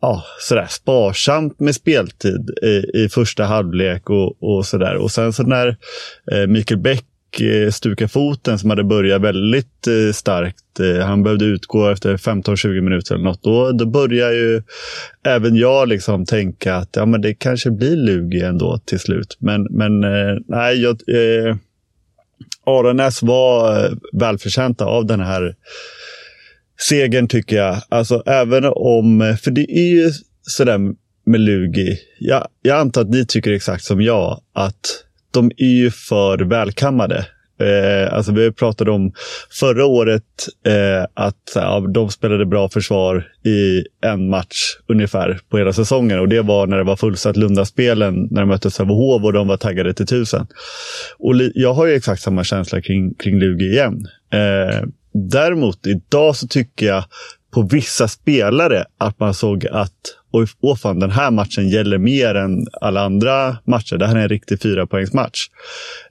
[0.00, 4.96] ja, sådär sparsamt med speltid i, i första halvlek och, och sådär.
[4.96, 5.76] Och sen så när
[6.32, 7.04] eh, Mikael Bäck
[7.40, 10.81] Eh, stuka foten som hade börjat väldigt eh, starkt.
[10.81, 13.42] Eh, han behövde utgå efter 15-20 minuter eller något.
[13.42, 14.62] Då, då börjar ju
[15.25, 19.37] även jag liksom tänka att ja, men det kanske blir Lugi ändå till slut.
[19.38, 20.01] Men, men
[20.49, 21.57] nej, jag, eh,
[22.66, 25.55] Aranäs var välförtjänta av den här
[26.81, 27.77] segern tycker jag.
[27.88, 30.11] Alltså även om, för det är ju
[30.42, 30.79] sådär
[31.27, 31.99] med Lugi.
[32.18, 35.05] Jag, jag antar att ni tycker exakt som jag, att
[35.37, 37.27] de är ju för välkammade.
[37.61, 39.12] Eh, alltså vi pratade om
[39.51, 40.22] förra året
[40.66, 46.20] eh, att ja, de spelade bra försvar i en match ungefär på hela säsongen.
[46.20, 49.57] Och det var när det var fullsatt Lundaspelen när de mötte Sävehof och de var
[49.57, 50.46] taggade till tusen.
[51.18, 54.09] Och jag har ju exakt samma känsla kring, kring Lugi igen.
[54.33, 57.05] Eh, däremot idag så tycker jag
[57.56, 59.92] på vissa spelare att man såg att
[60.32, 63.96] oj, åh fan, den här matchen gäller mer än alla andra matcher.
[63.96, 65.38] Det här är en riktig fyrapoängsmatch.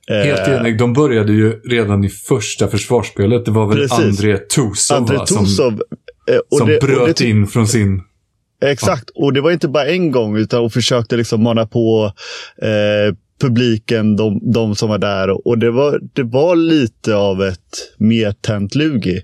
[0.07, 0.79] Helt eh, enig.
[0.79, 3.45] De började ju redan i första försvarsspelet.
[3.45, 3.99] Det var väl Precis.
[3.99, 5.73] André Tusov, André Tusov som,
[6.29, 8.01] eh, som det, bröt det, in från sin...
[8.61, 12.13] Exakt, och det var inte bara en gång utan hon försökte liksom mana på
[12.61, 15.47] eh, publiken, de, de, som var där.
[15.47, 19.21] Och det var, det var lite av ett mer tänt Lugi.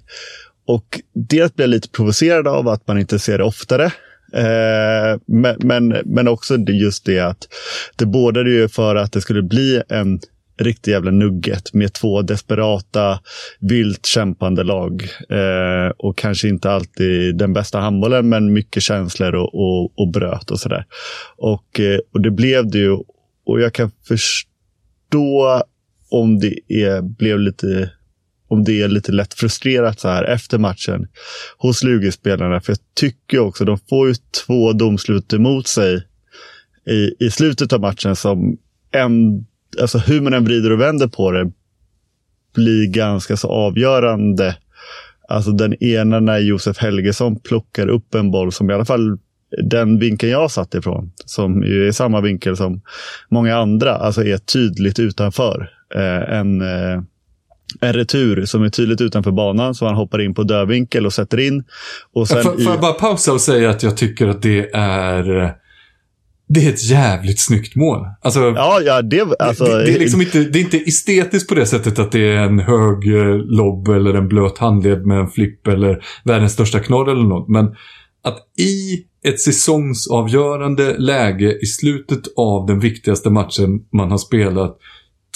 [0.65, 3.85] Och dels blir jag lite provocerad av att man inte ser det oftare.
[4.33, 7.47] Eh, men, men, men också just det att
[7.95, 10.19] det bådade ju för att det skulle bli en
[10.57, 13.19] riktig jävla nugget med två desperata,
[13.59, 15.03] vilt kämpande lag.
[15.29, 20.51] Eh, och kanske inte alltid den bästa handbollen, men mycket känslor och, och, och bröt
[20.51, 20.85] och sådär.
[21.37, 22.97] Och, eh, och det blev det ju.
[23.45, 25.63] Och jag kan förstå
[26.11, 27.91] om det är, blev lite
[28.51, 31.07] om det är lite lätt frustrerat så här efter matchen
[31.57, 32.61] hos Lugi-spelarna.
[32.61, 36.07] För jag tycker också, de får ju två domslut emot sig
[36.87, 38.57] i, i slutet av matchen som
[38.91, 39.45] en,
[39.81, 41.51] alltså hur man än vrider och vänder på det,
[42.55, 44.55] blir ganska så avgörande.
[45.29, 49.17] Alltså den ena när Josef Helgesson plockar upp en boll som i alla fall
[49.63, 52.81] den vinkeln jag satt ifrån, som ju är samma vinkel som
[53.29, 55.69] många andra, alltså är tydligt utanför.
[55.95, 57.01] Eh, en, eh,
[57.81, 61.39] en retur som är tydligt utanför banan, så han hoppar in på dödvinkel och sätter
[61.39, 61.63] in.
[62.13, 62.63] Och sen får, i...
[62.63, 65.53] jag bara pausa och säga att jag tycker att det är
[66.53, 67.99] det är ett jävligt snyggt mål.
[68.21, 71.55] Alltså, ja, ja, det, alltså, det, det, är liksom inte, det är inte estetiskt på
[71.55, 75.27] det sättet att det är en hög eh, lobb eller en blöt handled med en
[75.27, 77.49] flipp eller världens största knorr eller något.
[77.49, 77.65] Men
[78.23, 84.77] att i ett säsongsavgörande läge i slutet av den viktigaste matchen man har spelat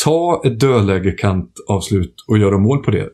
[0.03, 3.09] ta ett dödlägekantavslut och göra mål på det.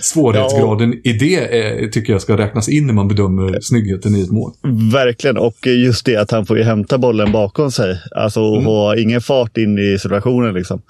[0.00, 1.10] Svårighetsgraden ja.
[1.10, 4.52] i det är, tycker jag ska räknas in när man bedömer snyggheten i ett mål.
[4.92, 8.00] Verkligen, och just det att han får hämta bollen bakom sig.
[8.16, 8.64] Alltså mm.
[8.64, 10.54] ha ingen fart in i situationen.
[10.54, 10.82] Liksom.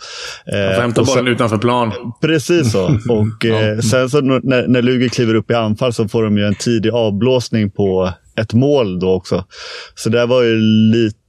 [0.45, 1.93] Han får hämta sen, bollen utanför plan.
[2.21, 2.85] Precis så.
[3.09, 3.63] Och ja.
[3.63, 6.55] eh, sen så när, när Luger kliver upp i anfall så får de ju en
[6.55, 9.45] tidig avblåsning på ett mål då också.
[9.95, 10.57] Så det var ju
[10.93, 11.24] lite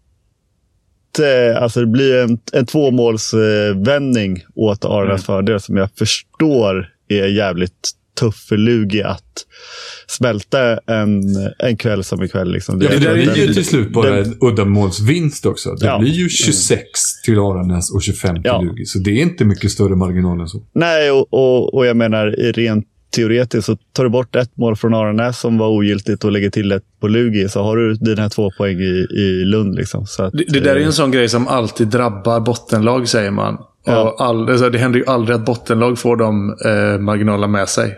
[1.58, 5.20] alltså det blir en, en tvåmålsvändning åt Arnas mm.
[5.20, 9.46] fördel som jag förstår är jävligt tuff för Lugi att
[10.08, 11.22] smälta en,
[11.60, 12.52] en kväll som ikväll.
[12.52, 12.80] Liksom.
[12.80, 15.74] Det, ja, det är ju till slut bara en uddamålsvinst också.
[15.74, 16.00] Det ja.
[16.00, 16.86] blir ju 26 mm.
[17.26, 18.62] till Aranäs och 25 till ja.
[18.62, 18.86] Lugi.
[18.86, 20.64] Så det är inte mycket större marginal än så.
[20.74, 24.94] Nej, och, och, och jag menar rent teoretiskt så tar du bort ett mål från
[24.94, 28.52] Aranäs som var ogiltigt och lägger till ett på Lugi så har du dina två
[28.58, 29.76] poäng i, i Lund.
[29.76, 30.06] Liksom.
[30.06, 33.32] Så att, det, det, där är en eh, sån grej som alltid drabbar bottenlag, säger
[33.32, 33.58] man.
[33.86, 34.16] Ja.
[34.20, 37.98] All, alltså, det händer ju aldrig att bottenlag får de eh, marginalerna med sig.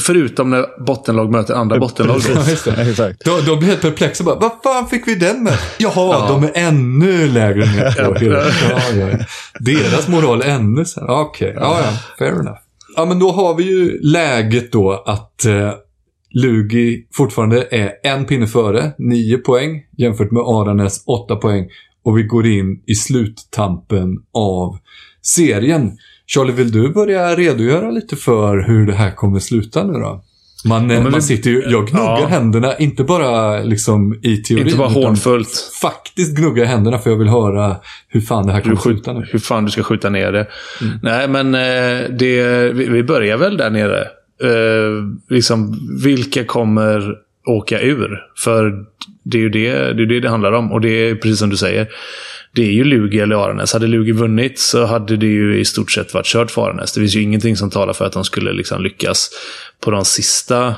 [0.00, 2.20] Förutom när bottenlag möter andra bottenlag.
[2.66, 5.58] Ja, Då, då blir helt perplexa bara, vad fan fick vi den med?
[5.78, 6.26] Jaha, ja.
[6.28, 8.40] de är ännu lägre på ja,
[8.94, 9.18] ja.
[9.58, 11.12] Deras moral ännu sämre.
[11.12, 11.62] Okej, okay.
[11.62, 12.69] ja, ja, fair enough.
[12.96, 15.72] Ja, men då har vi ju läget då att eh,
[16.30, 21.68] Lugi fortfarande är en pinne före, nio poäng, jämfört med Aranäs åtta poäng.
[22.04, 24.78] Och vi går in i sluttampen av
[25.22, 25.96] serien.
[26.26, 30.24] Charlie, vill du börja redogöra lite för hur det här kommer sluta nu då?
[30.64, 32.26] Man, ja, man vi, sitter ju, jag gnuggar ja.
[32.26, 34.66] händerna, inte bara liksom i teorin.
[34.66, 35.72] Inte bara hånfullt.
[35.82, 37.76] Faktiskt gnuggar händerna för jag vill höra
[38.08, 39.26] hur fan det här kommer sluta nu.
[39.32, 40.46] Hur fan du ska skjuta ner det.
[40.80, 40.98] Mm.
[41.02, 44.06] Nej, men eh, det, vi, vi börjar väl där nere.
[44.44, 47.14] Uh, liksom, vilka kommer
[47.46, 48.22] åka ur?
[48.38, 48.84] För
[49.22, 50.72] det är ju det det, är det, det handlar om.
[50.72, 51.88] Och det är precis som du säger
[52.52, 53.72] det är ju Lugi eller Aranäs.
[53.72, 56.92] Hade Lugi vunnit så hade det ju i stort sett varit kört för Aranäs.
[56.92, 59.30] Det finns ju ingenting som talar för att de skulle liksom lyckas
[59.84, 60.74] på de sista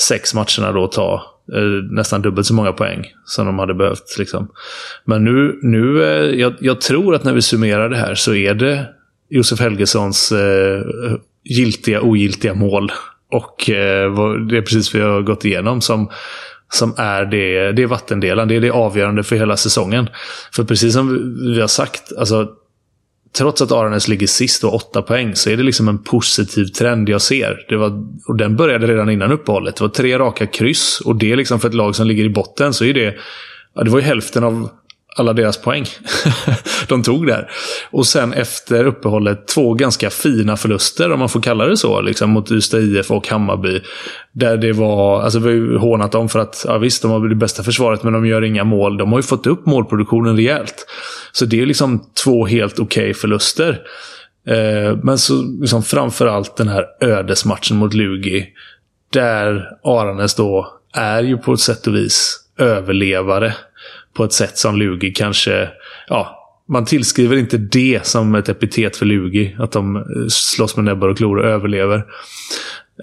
[0.00, 4.18] sex matcherna då ta eh, nästan dubbelt så många poäng som de hade behövt.
[4.18, 4.50] Liksom.
[5.04, 8.54] Men nu, nu eh, jag, jag, tror att när vi summerar det här så är
[8.54, 8.86] det
[9.28, 10.82] Josef Helgessons eh,
[11.44, 12.92] giltiga, ogiltiga mål.
[13.30, 14.14] Och eh,
[14.48, 16.10] det är precis vad vi har gått igenom som
[16.72, 18.48] som är det, det är vattendelaren.
[18.48, 20.08] Det är det avgörande för hela säsongen.
[20.52, 22.48] För precis som vi har sagt, alltså,
[23.38, 27.08] trots att Aranäs ligger sist och åtta poäng, så är det liksom en positiv trend
[27.08, 27.66] jag ser.
[27.68, 29.76] Det var, och den började redan innan uppehållet.
[29.76, 31.00] Det var tre raka kryss.
[31.00, 33.14] Och det är liksom för ett lag som ligger i botten så är det...
[33.74, 34.70] Ja, det var ju hälften av
[35.16, 35.84] alla deras poäng.
[36.88, 37.50] de tog där.
[37.90, 42.30] Och sen efter uppehållet två ganska fina förluster, om man får kalla det så, liksom,
[42.30, 43.80] mot Ystad IF och Hammarby.
[44.32, 47.28] Där det var, alltså vi har ju hånat dem för att, ja visst, de har
[47.28, 48.96] det bästa försvaret, men de gör inga mål.
[48.96, 50.86] De har ju fått upp målproduktionen rejält.
[51.32, 53.80] Så det är liksom två helt okej okay förluster.
[54.46, 58.46] Eh, men så liksom framförallt den här ödesmatchen mot Lugi.
[59.12, 63.54] Där Aranäs då är ju på ett sätt och vis överlevare
[64.14, 65.68] på ett sätt som Lugi kanske...
[66.08, 66.36] Ja,
[66.68, 69.56] man tillskriver inte det som ett epitet för Lugi.
[69.58, 72.04] Att de eh, slåss med näbbar och klor och överlever.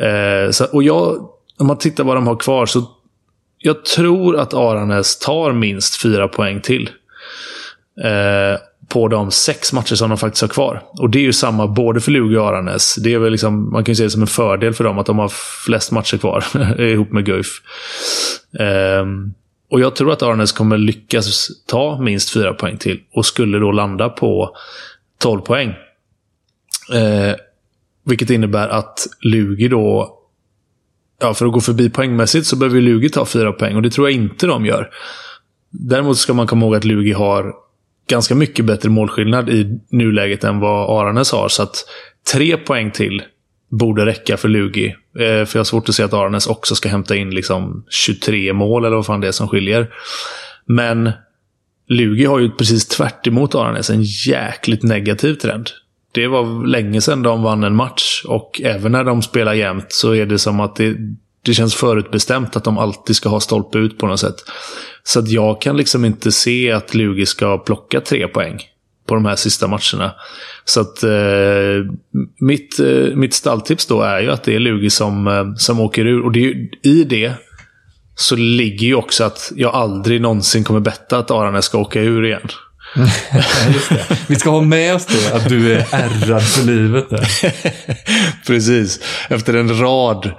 [0.02, 2.86] Eh, så, och jag, om man tittar vad de har kvar så
[3.60, 6.89] jag tror att Aranäs tar minst fyra poäng till.
[8.04, 10.84] Eh, på de sex matcher som de faktiskt har kvar.
[11.00, 12.96] Och det är ju samma både för Lugi och Aranäs.
[12.96, 15.06] Det är väl liksom, man kan ju se det som en fördel för dem att
[15.06, 15.32] de har
[15.65, 16.43] flest matcher kvar
[16.82, 17.48] ihop med Guif.
[18.60, 19.06] Eh,
[19.69, 23.71] och jag tror att Arnes kommer lyckas ta minst fyra poäng till och skulle då
[23.71, 24.56] landa på
[25.17, 25.69] 12 poäng.
[26.93, 27.36] Eh,
[28.06, 30.13] vilket innebär att Lugi då...
[31.19, 34.10] Ja, för att gå förbi poängmässigt så behöver Lugi ta fyra poäng och det tror
[34.10, 34.89] jag inte de gör.
[35.69, 37.53] Däremot ska man komma ihåg att Lugi har
[38.08, 41.49] ganska mycket bättre målskillnad i nuläget än vad Aranes har.
[41.49, 41.75] Så att
[42.34, 43.23] tre poäng till
[43.69, 44.88] borde räcka för Lugi.
[45.19, 48.53] Eh, för jag har svårt att se att Arnes också ska hämta in liksom 23
[48.53, 49.89] mål eller vad fan det är som skiljer.
[50.65, 51.12] Men
[51.88, 55.69] Lugi har ju precis tvärt emot Arnes en jäkligt negativ trend.
[56.12, 60.15] Det var länge sedan de vann en match och även när de spelar jämt så
[60.15, 60.95] är det som att det,
[61.45, 64.36] det känns förutbestämt att de alltid ska ha stolpe ut på något sätt.
[65.03, 68.60] Så att jag kan liksom inte se att Lugi ska plocka tre poäng
[69.08, 70.15] på de här sista matcherna.
[70.65, 71.91] Så att eh,
[72.39, 76.06] mitt, eh, mitt stalltips då är ju att det är Lugi som, eh, som åker
[76.06, 76.26] ur.
[76.26, 77.34] Och det ju, i det
[78.15, 82.26] så ligger ju också att jag aldrig någonsin kommer betta att Aranäs ska åka ur
[82.26, 82.48] igen.
[84.28, 87.10] Vi ska ha med oss det, att du är ärrad för livet.
[87.10, 87.28] Där.
[88.48, 89.00] Precis.
[89.30, 90.32] Efter en rad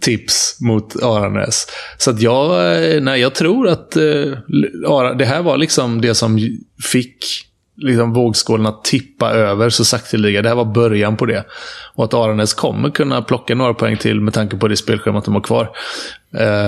[0.00, 1.66] tips mot Aranäs.
[1.98, 6.58] Så att jag, eh, nej, jag tror att eh, det här var liksom det som
[6.82, 7.24] fick
[7.76, 10.42] liksom vågskålen att tippa över så sakteliga.
[10.42, 11.44] Det här var början på det.
[11.94, 15.34] Och att Aranäs kommer kunna plocka några poäng till med tanke på det spelschemat de
[15.34, 15.70] har kvar.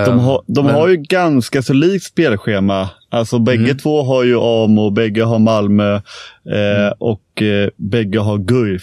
[0.07, 0.75] De har, de men...
[0.75, 2.89] har ju ganska så likt spelschema.
[3.11, 3.79] Alltså bägge mm.
[3.79, 6.93] två har ju AMO, bägge har Malmö eh, mm.
[6.99, 8.83] och eh, bägge har Guif.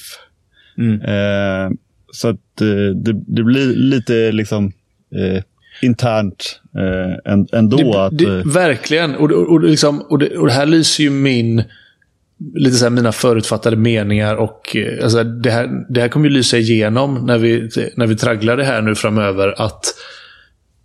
[0.78, 1.02] Mm.
[1.02, 1.72] Eh,
[2.12, 4.72] så att eh, det, det, blir lite liksom
[5.16, 5.44] eh,
[5.82, 7.78] internt eh, ändå.
[7.78, 9.16] Det, att, det, verkligen.
[9.16, 11.64] Och, och, och, liksom, och, det, och det här lyser ju min
[12.56, 16.58] lite så mina förutfattade meningar och eh, alltså det, här, det här kommer ju lysa
[16.58, 19.62] igenom när vi, när vi tragglar det här nu framöver.
[19.62, 19.86] Att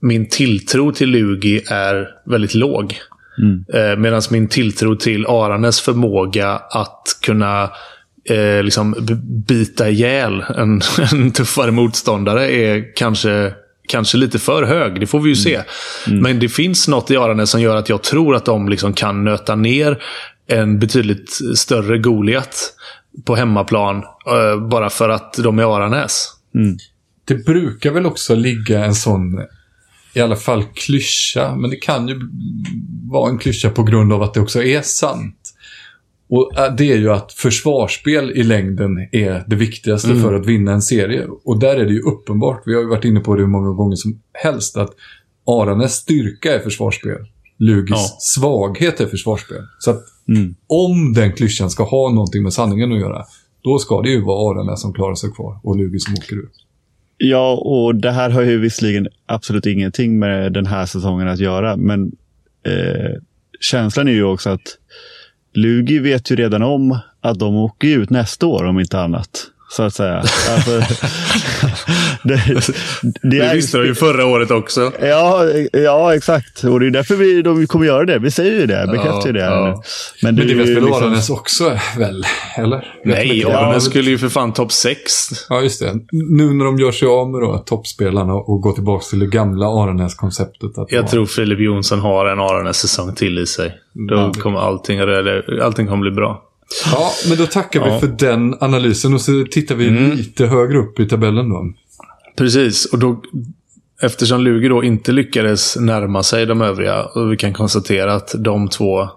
[0.00, 2.98] min tilltro till Lugi är väldigt låg.
[3.38, 3.64] Mm.
[3.74, 7.70] Eh, Medan min tilltro till Aranes förmåga att kunna
[8.24, 8.94] eh, liksom
[9.48, 10.80] bita ihjäl en,
[11.12, 13.52] en tuffare motståndare är kanske
[13.88, 15.00] kanske lite för hög.
[15.00, 15.54] Det får vi ju se.
[15.54, 15.66] Mm.
[16.06, 16.22] Mm.
[16.22, 19.24] Men det finns något i Aranes som gör att jag tror att de liksom kan
[19.24, 19.98] nöta ner
[20.48, 22.74] en betydligt större Goliat
[23.24, 23.96] på hemmaplan.
[23.96, 26.28] Uh, bara för att de är Aranäs.
[26.54, 26.76] Mm.
[27.24, 29.40] Det brukar väl också ligga en sån,
[30.14, 32.20] i alla fall klyscha, men det kan ju
[33.10, 35.54] vara en klyscha på grund av att det också är sant.
[36.28, 40.22] Och eh, Det är ju att försvarsspel i längden är det viktigaste mm.
[40.22, 41.26] för att vinna en serie.
[41.44, 43.70] Och där är det ju uppenbart, vi har ju varit inne på det hur många
[43.70, 44.90] gånger som helst, att
[45.46, 47.18] Aranäs styrka är försvarsspel.
[47.58, 48.16] Lugis ja.
[48.20, 49.62] svaghet är försvarsspel.
[49.78, 50.54] Så att mm.
[50.66, 53.24] om den klyschan ska ha någonting med sanningen att göra,
[53.62, 56.52] då ska det ju vara Aranäs som klarar sig kvar och Lugis som åker ut.
[57.16, 61.76] Ja, och det här har ju visserligen absolut ingenting med den här säsongen att göra,
[61.76, 62.12] men
[62.66, 63.20] eh,
[63.60, 64.78] känslan är ju också att
[65.54, 69.82] Lugi vet ju redan om att de åker ut nästa år om inte annat så
[69.82, 70.16] att säga.
[70.16, 70.70] Alltså,
[72.22, 72.42] det,
[73.22, 74.92] det, det visste de ju förra året också.
[75.00, 76.64] Ja, ja exakt.
[76.64, 78.18] Och det är därför vi, de kommer göra det.
[78.18, 79.40] Vi säger ju det, bekräftar ju det.
[79.40, 79.82] Ja.
[80.22, 81.02] Men det, Men det vet väl liksom...
[81.02, 82.24] Aranäs också, väl?
[82.56, 82.94] Eller?
[83.04, 85.02] Nej, Aranäs skulle ju för fan topp 6.
[85.48, 85.94] Ja, just det.
[86.12, 89.66] Nu när de gör sig av med då, toppspelarna och går tillbaka till det gamla
[89.66, 90.70] Aranäs-konceptet.
[90.88, 91.08] Jag var...
[91.08, 93.74] tror Filip Jonsson har en Aranäs-säsong till i sig.
[94.08, 95.00] Då kommer allting,
[95.62, 96.47] allting kommer bli bra.
[96.92, 97.94] Ja, men då tackar ja.
[97.94, 100.10] vi för den analysen och så tittar vi mm.
[100.10, 101.72] lite högre upp i tabellen då.
[102.36, 103.22] Precis, och då,
[104.02, 108.68] eftersom Lugi då inte lyckades närma sig de övriga och vi kan konstatera att de
[108.68, 109.08] två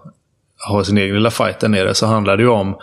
[0.58, 2.76] har sin egen lilla fight där nere så handlar det ju om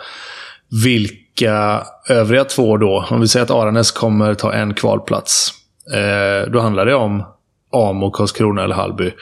[0.84, 5.52] vilka övriga två då, om vi säger att Aranäs kommer ta en kvalplats.
[5.92, 7.24] Eh, då handlar det om
[7.72, 9.12] Amo, Karlskrona eller Hallby.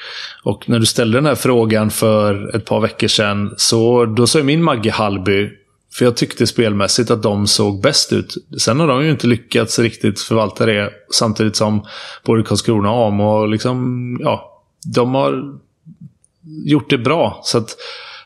[0.42, 4.42] Och när du ställde den här frågan för ett par veckor sedan, så då sa
[4.42, 5.50] min Magge Hallby.
[5.92, 8.34] För jag tyckte spelmässigt att de såg bäst ut.
[8.58, 10.90] Sen har de ju inte lyckats riktigt förvalta det.
[11.14, 11.86] Samtidigt som
[12.24, 14.62] både Karlskrona och Amo, liksom, ja,
[14.94, 15.58] de har
[16.64, 17.40] gjort det bra.
[17.44, 17.76] Så att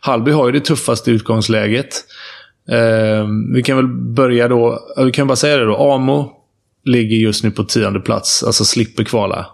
[0.01, 2.05] Hallby har ju det tuffaste utgångsläget.
[2.69, 5.93] Eh, vi kan väl börja då, vi kan bara säga det då.
[5.93, 6.33] Amo
[6.85, 9.47] ligger just nu på tionde plats, alltså slipper kvala.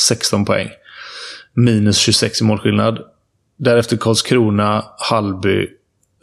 [0.00, 0.68] 16 poäng.
[1.54, 2.98] Minus 26 i målskillnad.
[3.56, 5.68] Därefter Karlskrona, Hallby,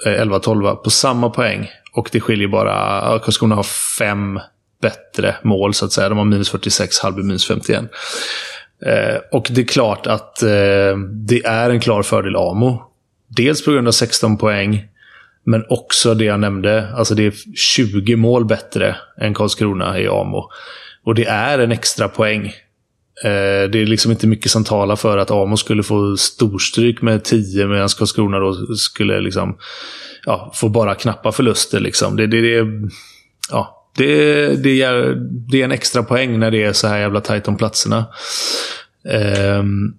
[0.06, 1.70] 11-12 eh, på samma poäng.
[1.94, 3.20] Och det skiljer bara...
[3.20, 3.64] Karlskrona har
[3.98, 4.40] fem
[4.82, 6.10] bättre mål, så att säga.
[6.10, 7.84] De har minus 46, Hallby minus 51.
[8.86, 10.98] Eh, och det är klart att eh,
[11.28, 12.84] det är en klar fördel Amo.
[13.28, 14.88] Dels på grund av 16 poäng,
[15.44, 16.88] men också det jag nämnde.
[16.96, 20.50] Alltså det är 20 mål bättre än Karlskrona i Amo.
[21.04, 22.54] Och det är en extra poäng.
[23.24, 27.24] Eh, det är liksom inte mycket som talar för att Amo skulle få storstryk med
[27.24, 29.58] 10 medan Karlskrona då skulle liksom,
[30.26, 31.80] ja, få bara knappa förluster.
[31.80, 32.16] Liksom.
[32.16, 32.90] Det, det, det,
[33.52, 35.16] ja, det, det, är,
[35.52, 38.06] det är en extra poäng när det är så här jävla tajt om platserna.
[39.60, 39.94] Um,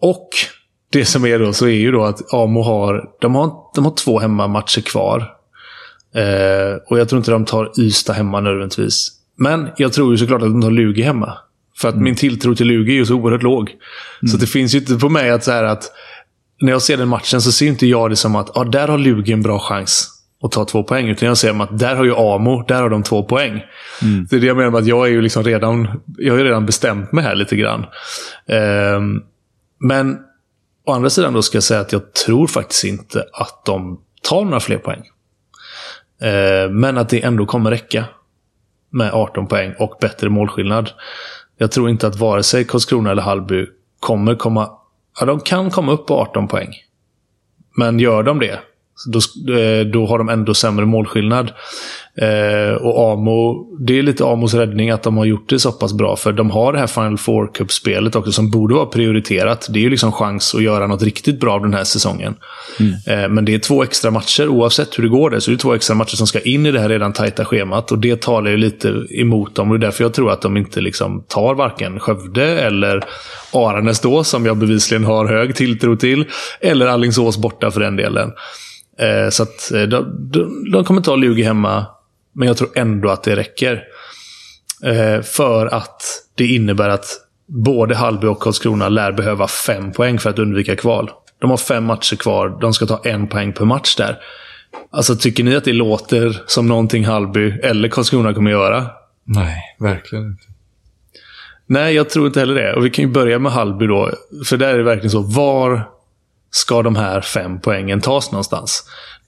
[0.00, 0.28] och
[0.92, 3.94] det som är då så är ju då att Amo har, de har, de har
[3.94, 5.18] två hemmamatcher kvar.
[6.16, 9.12] Uh, och jag tror inte de tar Ystad hemma nödvändigtvis.
[9.36, 11.38] Men jag tror ju såklart att de tar Lugi hemma.
[11.78, 12.04] För att mm.
[12.04, 13.70] min tilltro till Lugi är ju så oerhört låg.
[13.70, 14.30] Mm.
[14.30, 15.84] Så det finns ju inte på mig att så här att
[16.60, 18.98] när jag ser den matchen så ser inte jag det som att ah, där har
[18.98, 21.08] Lugi en bra chans att ta två poäng.
[21.08, 23.64] Utan jag ser att där har ju Amo, där har de två poäng.
[24.02, 24.26] Mm.
[24.30, 26.44] Det är det jag menar med att jag är ju liksom redan, jag har ju
[26.44, 27.86] redan bestämt mig här lite grann.
[28.96, 29.24] Um,
[29.78, 30.18] men
[30.86, 34.44] å andra sidan då ska jag säga att jag tror faktiskt inte att de tar
[34.44, 35.02] några fler poäng.
[36.22, 38.04] Uh, men att det ändå kommer räcka
[38.90, 40.90] med 18 poäng och bättre målskillnad.
[41.58, 43.66] Jag tror inte att vare sig Karlskrona eller Hallby
[44.00, 44.70] kommer komma...
[45.20, 46.68] Ja, de kan komma upp på 18 poäng.
[47.76, 48.60] Men gör de det,
[49.06, 49.18] då,
[49.54, 51.52] eh, då har de ändå sämre målskillnad.
[52.18, 55.92] Eh, och Amo, det är lite Amos räddning att de har gjort det så pass
[55.92, 56.16] bra.
[56.16, 59.66] För de har det här Final Four Cup-spelet också som borde vara prioriterat.
[59.70, 62.34] Det är ju liksom chans att göra något riktigt bra av den här säsongen.
[62.80, 62.92] Mm.
[63.06, 65.58] Eh, men det är två extra matcher, oavsett hur det går där, så det är
[65.58, 67.92] två extra matcher som ska in i det här redan tajta schemat.
[67.92, 69.70] Och det talar ju lite emot dem.
[69.70, 73.04] Och det är därför jag tror att de inte liksom tar varken Skövde eller
[73.52, 76.24] Aranäs då, som jag bevisligen har hög tilltro till.
[76.60, 78.32] Eller Allingsås borta för den delen.
[78.98, 81.86] Eh, så att eh, de, de, de kommer ta Lugi hemma,
[82.36, 83.84] men jag tror ändå att det räcker.
[84.84, 86.02] Eh, för att
[86.34, 87.06] det innebär att
[87.46, 91.10] både Hallby och Karlskrona lär behöva fem poäng för att undvika kval.
[91.40, 92.58] De har fem matcher kvar.
[92.60, 94.18] De ska ta en poäng per match där.
[94.90, 98.86] Alltså, tycker ni att det låter som någonting Hallby eller Karlskrona kommer göra?
[99.24, 100.44] Nej, verkligen inte.
[101.66, 102.74] Nej, jag tror inte heller det.
[102.74, 104.10] Och vi kan ju börja med Hallby då.
[104.46, 105.20] För där är det verkligen så.
[105.20, 105.88] Var
[106.50, 108.84] ska de här fem poängen tas någonstans?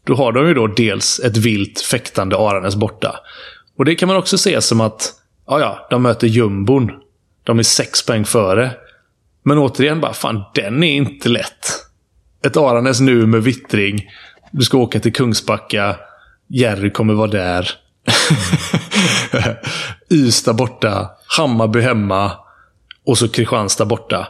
[0.09, 3.21] Då har de ju då dels ett vilt fäktande Aranäs borta.
[3.79, 5.13] Och det kan man också se som att,
[5.47, 6.91] ja ja, de möter jumbon.
[7.45, 8.71] De är sex poäng före.
[9.43, 11.67] Men återigen, bara fan, den är inte lätt.
[12.45, 14.11] Ett Aranäs nu med vittring.
[14.51, 15.97] Du ska åka till Kungsbacka.
[16.47, 17.71] Jerry kommer vara där.
[20.11, 21.11] Ystad borta.
[21.37, 22.33] Hammarby hemma.
[23.07, 24.29] Och så Kristianstad borta.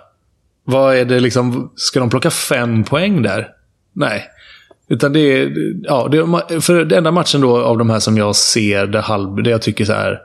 [0.65, 1.73] Vad är det liksom?
[1.77, 3.49] Ska de plocka fem poäng där?
[3.93, 4.31] Nej.
[4.91, 8.17] Utan det är, ja, det är, för den enda matchen då av de här som
[8.17, 10.19] jag ser där Hallby, det jag tycker så här,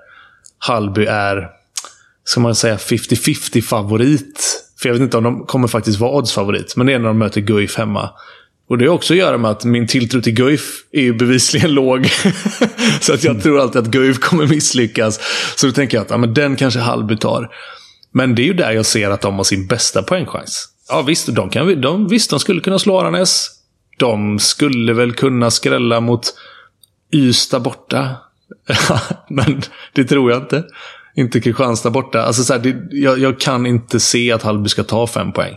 [0.58, 1.48] Hallby är,
[2.24, 4.60] ska man säga 50-50 favorit.
[4.80, 7.18] För jag vet inte om de kommer faktiskt vara oddsfavorit, men det är när de
[7.18, 8.10] möter Guif hemma.
[8.70, 11.72] Och det har också att göra med att min tilltro till Guif är ju bevisligen
[11.74, 12.10] låg.
[13.02, 15.20] så att jag tror alltid att Guif kommer misslyckas.
[15.56, 17.50] Så då tänker jag att ja, men den kanske Hallby tar.
[18.12, 20.70] Men det är ju där jag ser att de har sin bästa poängchans.
[20.90, 23.50] Ja visst, de, kan, de, visst, de skulle kunna slå Aranäs.
[23.98, 26.34] De skulle väl kunna skrälla mot
[27.14, 28.16] Ystad borta.
[29.30, 29.62] Men
[29.94, 30.64] det tror jag inte.
[31.16, 32.22] Inte Kristianstad borta.
[32.22, 35.56] Alltså så här, det, jag, jag, kan inte se att Hallby ska ta fem poäng.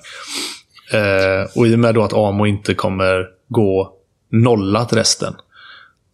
[0.93, 3.93] Eh, och i och med då att Amo inte kommer gå
[4.33, 5.35] nollat resten.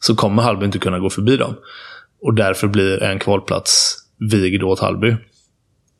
[0.00, 1.54] Så kommer Hallby inte kunna gå förbi dem.
[2.22, 3.96] Och därför blir en kvalplats
[4.30, 5.16] vigd åt Hallby.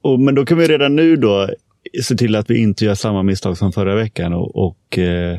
[0.02, 1.48] Och, men då kan vi redan nu då
[2.02, 5.38] se till att vi inte gör samma misstag som förra veckan och, och eh,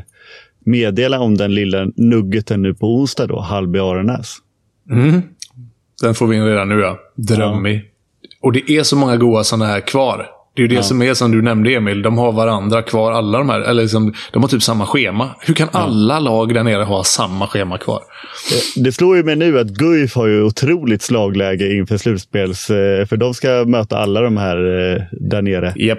[0.64, 4.36] meddela om den lilla nuggeten nu på onsdag då, Hallby Aranäs.
[4.90, 5.22] Mm.
[6.02, 6.98] Den får vi in redan nu ja.
[7.16, 7.76] Drömmig.
[7.76, 8.28] Ja.
[8.42, 10.26] Och det är så många goa sådana här kvar.
[10.54, 10.82] Det är ju det ja.
[10.82, 12.02] som är som du nämnde Emil.
[12.02, 13.60] De har varandra kvar, alla de här.
[13.60, 15.30] Eller liksom, de har typ samma schema.
[15.40, 15.78] Hur kan ja.
[15.78, 18.02] alla lag där nere ha samma schema kvar?
[18.50, 22.70] Det, det slår ju mig nu att Guif har ju otroligt slagläge inför slutspels...
[22.70, 25.72] Eh, för de ska möta alla de här eh, där nere.
[25.76, 25.98] Yep.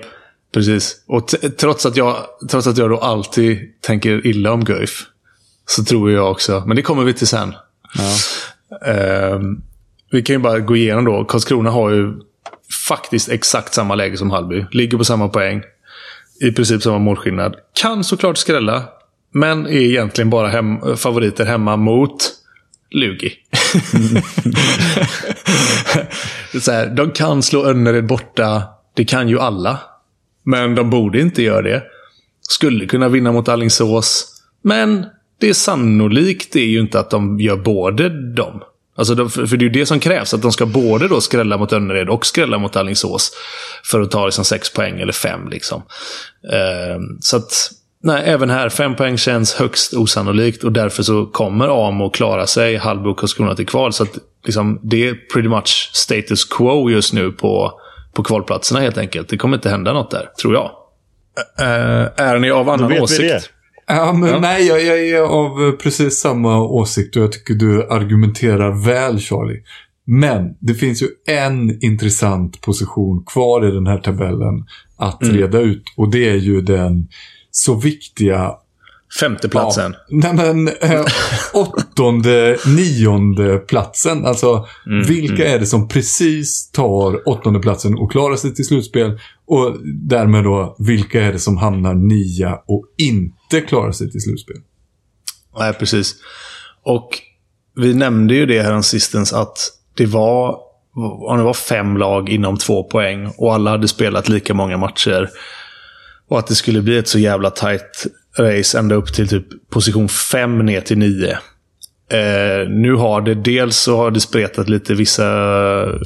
[0.56, 0.95] Precis.
[1.08, 1.28] Och
[1.58, 5.03] trots att, jag, trots att jag då alltid tänker illa om Guif,
[5.66, 7.56] så tror jag också, men det kommer vi till sen.
[8.86, 9.62] Ehm,
[10.12, 11.26] vi kan ju bara gå igenom då.
[11.26, 12.14] Karlskrona har ju
[12.88, 14.66] faktiskt exakt samma läge som Hallby.
[14.72, 15.64] Ligger på samma poäng.
[16.41, 17.56] I princip samma målskillnad.
[17.74, 18.84] Kan såklart skrälla.
[19.32, 22.18] Men är egentligen bara hem, favoriter hemma mot
[22.91, 23.34] Lugi.
[26.53, 28.64] Är så här, de kan slå Önnered borta.
[28.93, 29.80] Det kan ju alla.
[30.46, 31.84] Men de borde inte göra det.
[32.41, 34.28] Skulle kunna vinna mot Allingsås.
[34.62, 35.06] Men
[35.39, 38.62] det är sannolikt det är ju inte att de gör både dem.
[38.98, 40.34] Alltså de, för det är ju det som krävs.
[40.34, 43.32] Att de ska både då skrälla mot Önnered och skrälla mot Allingsås.
[43.84, 45.50] För att ta liksom sex poäng eller fem.
[45.50, 45.82] Liksom.
[46.54, 47.54] Uh, så att,
[48.04, 50.64] nej, även här, fem poäng känns högst osannolikt.
[50.64, 53.93] Och därför så kommer Amo klara sig, Hallby och Karlskrona till kval.
[53.93, 57.80] Så att, liksom, det är pretty much status quo just nu på,
[58.16, 59.30] på kvalplatserna helt enkelt.
[59.30, 60.72] Det kommer inte hända något där, tror jag.
[61.59, 63.49] Ä- är ni av annan åsikt?
[63.88, 68.86] Ja, men Nej, jag, jag är av precis samma åsikt och jag tycker du argumenterar
[68.86, 69.63] väl, Charlie.
[70.07, 74.66] Men det finns ju en intressant position kvar i den här tabellen
[74.97, 75.84] att reda ut.
[75.97, 77.07] Och det är ju den
[77.51, 78.51] så viktiga
[79.20, 79.95] Femteplatsen.
[80.07, 81.05] Ja, nej men, eh,
[81.53, 84.26] åttonde, nionde platsen.
[84.26, 84.68] Alltså,
[85.07, 89.20] vilka är det som precis tar åttonde platsen och klarar sig till slutspel?
[89.47, 94.57] Och därmed då, vilka är det som hamnar nia och inte klarar sig till slutspel?
[95.59, 96.16] Nej, precis.
[96.84, 97.09] Och
[97.76, 99.57] vi nämnde ju det här sistens att
[99.97, 100.57] det var,
[101.30, 105.30] om det var fem lag inom två poäng och alla hade spelat lika många matcher.
[106.30, 108.07] Och att det skulle bli ett så jävla tight
[108.38, 111.38] race ända upp till typ position 5 ner till 9.
[112.09, 114.93] Eh, nu har det dels så har det spretat lite.
[114.93, 115.26] Vissa,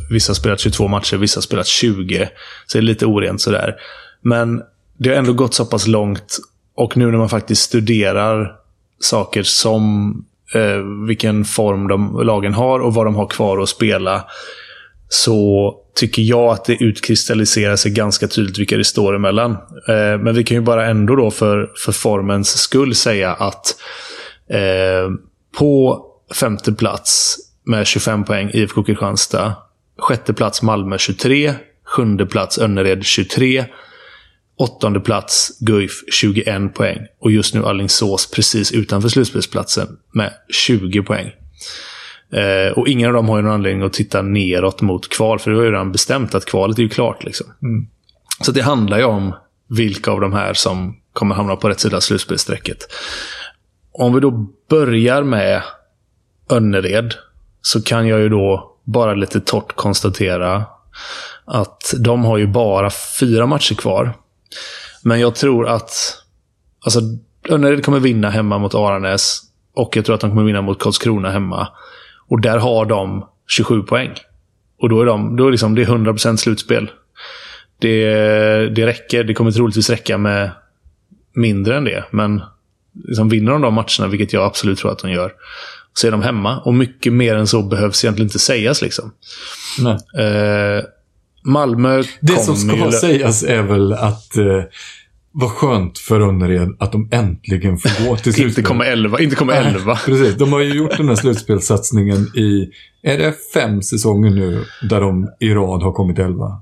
[0.10, 2.30] vissa har spelat 22 matcher, vissa har spelat 20.
[2.66, 3.76] Så det är lite orent sådär.
[4.22, 4.62] Men
[4.98, 6.38] det har ändå gått så pass långt.
[6.76, 8.56] Och nu när man faktiskt studerar
[9.00, 10.14] saker som
[10.54, 14.26] eh, vilken form de, lagen har och vad de har kvar att spela.
[15.10, 19.52] Så tycker jag att det utkristalliserar sig ganska tydligt vilka det står emellan.
[19.88, 23.76] Eh, men vi kan ju bara ändå då för, för formens skull säga att
[24.50, 25.10] eh,
[25.58, 29.56] på femte plats med 25 poäng IFK Kristianstad.
[29.98, 31.54] Sjätte plats Malmö 23.
[31.86, 33.66] Sjunde plats Önnered 23.
[34.58, 37.00] Åttonde plats Guif 21 poäng.
[37.20, 41.32] Och just nu Alingsås precis utanför slutspelsplatsen med 20 poäng.
[42.34, 45.52] Eh, och ingen av dem har ju någon anledning att titta neråt mot kval, för
[45.52, 47.24] det var ju redan bestämt att kvalet är ju klart.
[47.24, 47.48] Liksom.
[48.42, 49.36] Så det handlar ju om
[49.70, 52.78] vilka av de här som kommer hamna på rätt sida slutspelsstrecket.
[53.92, 55.62] Om vi då börjar med
[56.50, 57.14] Önnered,
[57.62, 60.66] så kan jag ju då bara lite torrt konstatera
[61.46, 64.14] att de har ju bara fyra matcher kvar.
[65.04, 65.92] Men jag tror att
[66.86, 67.00] alltså,
[67.50, 69.42] Önnered kommer vinna hemma mot Aranäs
[69.74, 71.68] och jag tror att de kommer vinna mot Karlskrona hemma.
[72.30, 74.12] Och där har de 27 poäng.
[74.80, 76.92] Och då är, de, då är liksom, det är 100% slutspel.
[77.80, 78.06] Det,
[78.70, 79.24] det räcker.
[79.24, 80.52] Det kommer troligtvis räcka med
[81.36, 82.04] mindre än det.
[82.12, 82.42] Men
[83.08, 85.34] liksom vinner de de matcherna, vilket jag absolut tror att de gör,
[85.94, 86.60] så är de hemma.
[86.60, 88.82] Och mycket mer än så behövs egentligen inte sägas.
[88.82, 89.12] Liksom.
[89.80, 90.26] Nej.
[90.26, 90.84] Eh,
[91.44, 92.92] Malmö Det som ska ju...
[92.92, 94.64] sägas är väl att eh,
[95.32, 98.48] vad skönt för Önnered att de äntligen får gå till slutspel.
[98.48, 99.20] Inte kommer 11.
[99.20, 99.96] Inte kommer 11.
[100.06, 102.70] Precis, de har ju gjort den här slutspelssatsningen i,
[103.04, 106.62] är det fem säsonger nu där de i rad har kommit elva?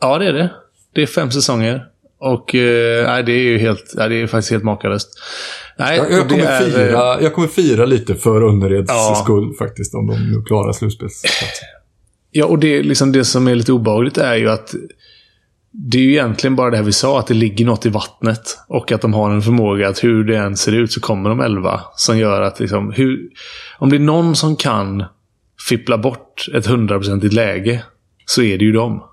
[0.00, 0.50] Ja, det är det.
[0.94, 1.84] Det är fem säsonger.
[2.20, 5.08] Och eh, nej, det är ju helt, nej, det är faktiskt helt makalöst.
[5.78, 9.20] Nej, Jag, jag, kommer är, eh, fira, jag kommer fira lite för Önnereds Ja.
[9.24, 11.68] skull faktiskt, om de nu klarar slutspelsplatsen.
[12.30, 14.74] Ja, och det, liksom det som är lite obehagligt är ju att
[15.74, 18.58] det är ju egentligen bara det här vi sa, att det ligger något i vattnet.
[18.68, 21.40] Och att de har en förmåga att hur det än ser ut så kommer de
[21.40, 21.80] elva.
[21.96, 23.20] Som gör att liksom, hur,
[23.78, 25.04] om det är någon som kan
[25.68, 27.82] fippla bort ett hundraprocentigt läge
[28.26, 29.04] så är det ju dem.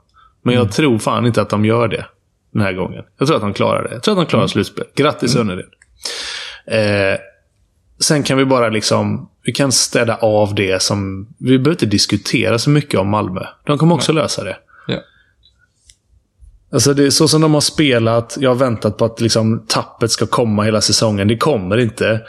[0.43, 2.05] Men jag tror fan inte att de gör det
[2.53, 3.03] den här gången.
[3.17, 3.93] Jag tror att de klarar det.
[3.93, 4.85] Jag tror att de klarar slutspel.
[4.95, 5.65] Grattis Önnered.
[6.67, 7.19] Eh,
[7.99, 9.29] sen kan vi bara liksom...
[9.43, 11.27] Vi kan städa av det som...
[11.37, 13.41] Vi behöver inte diskutera så mycket om Malmö.
[13.65, 14.57] De kommer också lösa det.
[16.71, 18.37] Alltså det är så som de har spelat.
[18.39, 21.27] Jag har väntat på att liksom tappet ska komma hela säsongen.
[21.27, 22.21] Det kommer inte.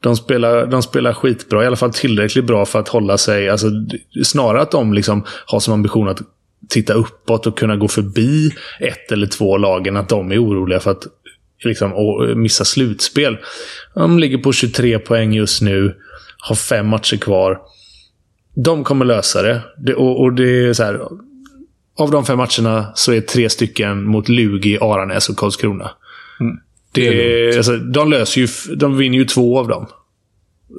[0.00, 1.64] De spelar, de spelar skitbra.
[1.64, 3.48] I alla fall tillräckligt bra för att hålla sig...
[3.48, 3.66] Alltså,
[4.24, 6.20] snarare att de liksom har som ambition att
[6.68, 9.96] titta uppåt och kunna gå förbi ett eller två lagen.
[9.96, 11.06] Att de är oroliga för att
[11.64, 11.92] liksom,
[12.36, 13.38] missa slutspel.
[13.94, 15.94] De ligger på 23 poäng just nu.
[16.38, 17.58] Har fem matcher kvar.
[18.54, 19.60] De kommer lösa det.
[19.78, 21.00] det och, och det är så här
[22.02, 25.90] av de fem matcherna så är tre stycken mot Lugi, Aranäs och Karlskrona.
[26.92, 29.86] Det är, alltså, de, löser ju, de vinner ju två av dem.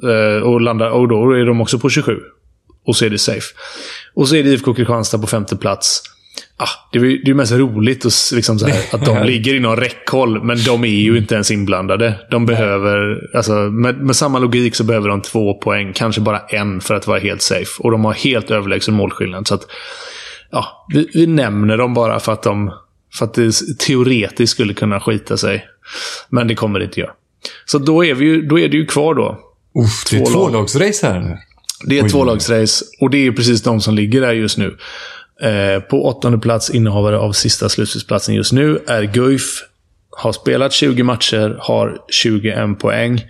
[0.02, 2.20] Eh, och, landar, och då är de också på 27.
[2.86, 3.54] Och så är det safe.
[4.14, 6.02] Och så är det IFK Kristianstad på femte plats.
[6.56, 10.44] Ah, det är ju mest roligt att, liksom så här, att de ligger inom räckhåll,
[10.44, 12.14] men de är ju inte ens inblandade.
[12.30, 16.80] De behöver, alltså, med, med samma logik så behöver de två poäng, kanske bara en
[16.80, 17.70] för att vara helt safe.
[17.78, 19.48] Och de har helt överlägsen målskillnad.
[19.48, 19.66] Så att,
[20.54, 22.72] ja, vi, vi nämner dem bara för att, de,
[23.18, 25.66] för att det teoretiskt skulle kunna skita sig.
[26.28, 27.12] Men det kommer det inte göra.
[27.64, 29.38] Så då är, vi ju, då är det ju kvar då.
[29.84, 30.32] Uff, det är Två lag.
[30.32, 31.18] tvålagsrace här.
[31.20, 31.38] eller?
[31.86, 34.76] Det är tvålagsrace och det är precis de som ligger där just nu.
[35.42, 39.62] Eh, på åttonde plats, innehavare av sista slutspelsplatsen just nu, är Guif.
[40.16, 43.24] Har spelat 20 matcher, har 21 poäng.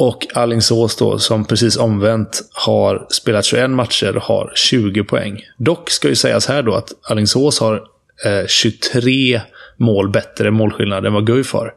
[0.00, 5.40] Och Alingsås då, som precis omvänt har spelat 21 matcher och har 20 poäng.
[5.58, 7.82] Dock ska ju sägas här då att Alingsås har
[8.24, 9.40] eh, 23
[9.76, 11.74] mål bättre målskillnad än vad Guif har.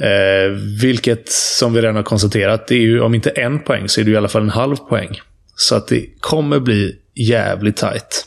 [0.00, 0.50] Eh,
[0.82, 4.04] vilket, som vi redan har konstaterat, det är ju om inte en poäng så är
[4.04, 5.20] det i alla fall en halv poäng.
[5.54, 8.26] Så att det kommer bli jävligt tight.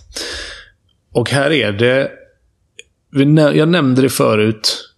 [1.13, 2.11] Och här är det...
[3.57, 4.93] Jag nämnde det förut.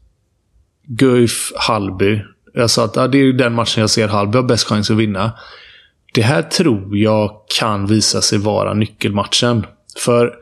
[0.87, 2.21] Guif, Hallby.
[2.53, 4.97] Jag sa att ah, det är den matchen jag ser Hallby har bäst chans att
[4.97, 5.31] vinna.
[6.13, 9.65] Det här tror jag kan visa sig vara nyckelmatchen.
[9.97, 10.35] För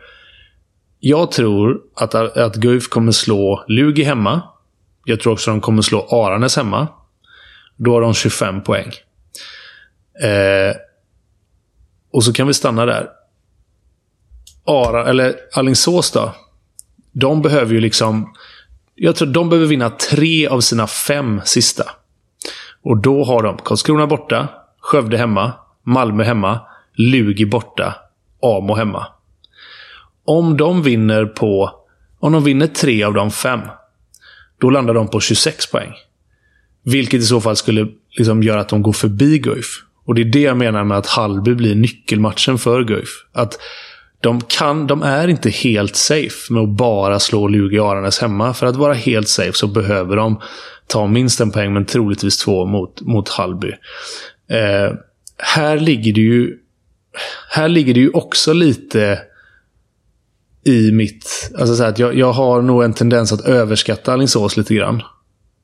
[1.00, 4.42] jag tror att, att Guif kommer slå Lugi hemma.
[5.06, 6.88] Jag tror också de kommer slå Aranäs hemma.
[7.78, 8.92] Då har de 25 poäng.
[10.24, 10.76] Eh,
[12.12, 13.10] och så kan vi stanna där.
[14.66, 16.36] Ara, eller Alingsås då.
[17.12, 18.34] De behöver ju liksom...
[18.96, 21.92] Jag tror de behöver vinna tre av sina fem sista.
[22.84, 24.48] Och då har de Karlskrona borta,
[24.80, 25.52] Skövde hemma,
[25.84, 26.60] Malmö hemma,
[26.96, 27.96] Lugi borta,
[28.42, 29.08] Amo hemma.
[30.26, 31.72] Om de vinner på...
[32.20, 33.60] Om de vinner tre av de fem,
[34.60, 35.92] då landar de på 26 poäng.
[36.84, 39.66] Vilket i så fall skulle liksom göra att de går förbi Guif.
[40.06, 43.10] Och det är det jag menar med att Hallby blir nyckelmatchen för Guif.
[43.34, 43.60] Att
[44.22, 48.54] de, kan, de är inte helt safe med att bara slå Lugi Aranes Aranäs hemma.
[48.54, 50.42] För att vara helt safe så behöver de
[50.92, 53.72] ta minst en poäng, men troligtvis två mot, mot Hallby.
[54.50, 54.96] Eh,
[55.38, 56.58] här ligger det ju
[57.50, 59.20] här ligger det ju också lite
[60.66, 61.52] i mitt...
[61.60, 65.04] Alltså så här, att jag, jag har nog en tendens att överskatta Alingsås lite grann.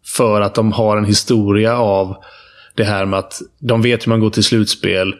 [0.06, 2.16] För att de har en historia av
[2.76, 5.14] det här med att de vet hur man går till slutspel.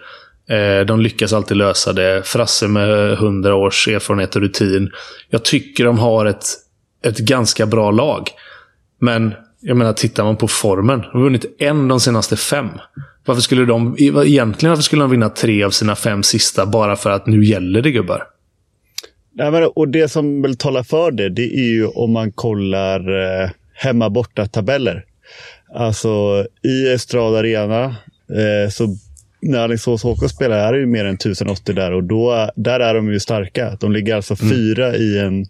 [0.50, 2.22] Eh, de lyckas alltid lösa det.
[2.26, 4.92] Frasse med hundra års erfarenhet och rutin.
[5.30, 6.46] Jag tycker de har ett,
[7.04, 8.30] ett ganska bra lag.
[9.00, 9.34] Men
[9.68, 11.00] jag menar, tittar man på formen.
[11.00, 12.70] De har vunnit en de senaste fem.
[13.26, 17.10] Varför skulle de, egentligen varför skulle de vinna tre av sina fem sista bara för
[17.10, 18.24] att nu gäller det gubbar?
[19.34, 23.00] Nej, men, och det som väl talar för det, det är ju om man kollar
[23.00, 25.06] eh, hemma borta tabeller.
[25.76, 28.96] Alltså i Estrada Arena, eh, så
[29.42, 32.94] när Alingsås HK spelar är det ju mer än 1080 där och då, där är
[32.94, 33.78] de ju starka.
[33.80, 35.46] De ligger alltså fyra i en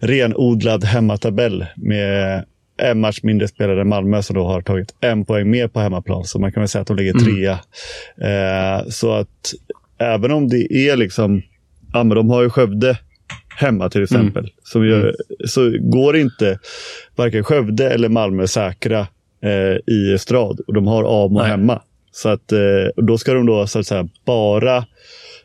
[0.00, 2.44] renodlad hemmatabell med
[2.78, 6.24] en match mindre spelare än Malmö som då har tagit en poäng mer på hemmaplan.
[6.24, 7.52] Så man kan väl säga att de ligger trea.
[8.20, 9.54] Eh, så att
[9.98, 11.42] även om det är liksom,
[11.92, 12.98] ja men de har ju Skövde
[13.56, 14.50] hemma till exempel.
[14.62, 15.14] Som gör,
[15.44, 16.58] Så går inte
[17.16, 19.06] varken Skövde eller Malmö säkra
[19.42, 20.60] eh, i Estrad.
[20.66, 21.48] Och de har Amo Nej.
[21.48, 21.82] hemma.
[22.12, 22.58] Så att eh,
[22.96, 24.84] då ska de då så att säga bara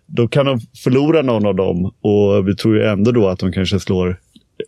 [0.05, 3.51] då kan de förlora någon av dem och vi tror ju ändå då att de
[3.51, 4.19] kanske slår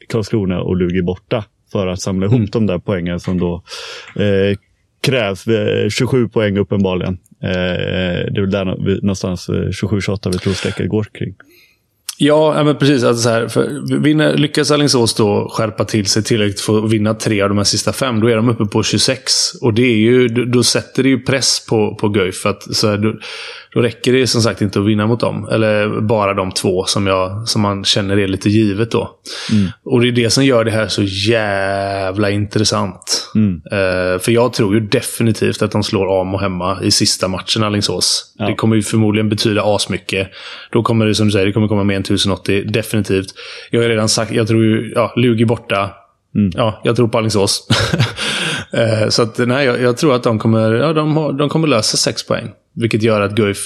[0.09, 1.43] Karlskrona och Lugi borta
[1.73, 3.63] för att samla ihop de där poängen som då
[4.15, 4.57] eh,
[5.01, 5.45] krävs.
[5.89, 7.17] 27 eh, poäng uppenbarligen.
[7.43, 7.49] Eh,
[8.31, 8.65] det är väl där
[9.01, 11.35] någonstans eh, 27-28 vi tror strecket går kring.
[12.17, 13.03] Ja, men precis.
[13.03, 17.13] Alltså så här, för vinner, lyckas Alingsås då skärpa till sig tillräckligt för att vinna
[17.13, 19.53] tre av de här sista fem, då är de uppe på 26.
[19.61, 22.45] Och det är ju, då, då sätter det ju press på, på Guif.
[22.45, 23.13] Att, så här, då,
[23.73, 25.47] då räcker det som sagt inte att vinna mot dem.
[25.51, 29.11] Eller bara de två som, jag, som man känner är lite givet då.
[29.85, 33.31] Och det är det som gör det här så jävla intressant.
[33.71, 38.33] Eh, för jag tror ju definitivt att de slår Amo hemma i sista matchen Alingsås.
[38.47, 40.27] Det kommer ju förmodligen betyda asmycket.
[40.71, 42.63] Då kommer det som du säger, det kommer komma mer än 1080.
[42.63, 43.27] Definitivt.
[43.71, 45.89] Jag har redan sagt, jag tror ju, ja, Lugi borta.
[46.55, 47.67] Ja, jag tror på Alingsås.
[48.73, 51.67] Eh, så att, nej, jag, jag tror att de kommer, ja, de, har, de kommer
[51.67, 52.51] lösa sex poäng.
[52.75, 53.57] Vilket gör att Guif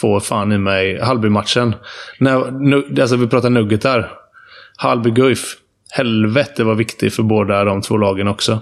[0.00, 1.74] får fan i mig Hallby-matchen.
[2.18, 4.10] När, nu, alltså vi pratar nugget där.
[4.82, 5.38] Hallby-Guif.
[5.92, 8.60] Helvete vad viktig för båda de två lagen också.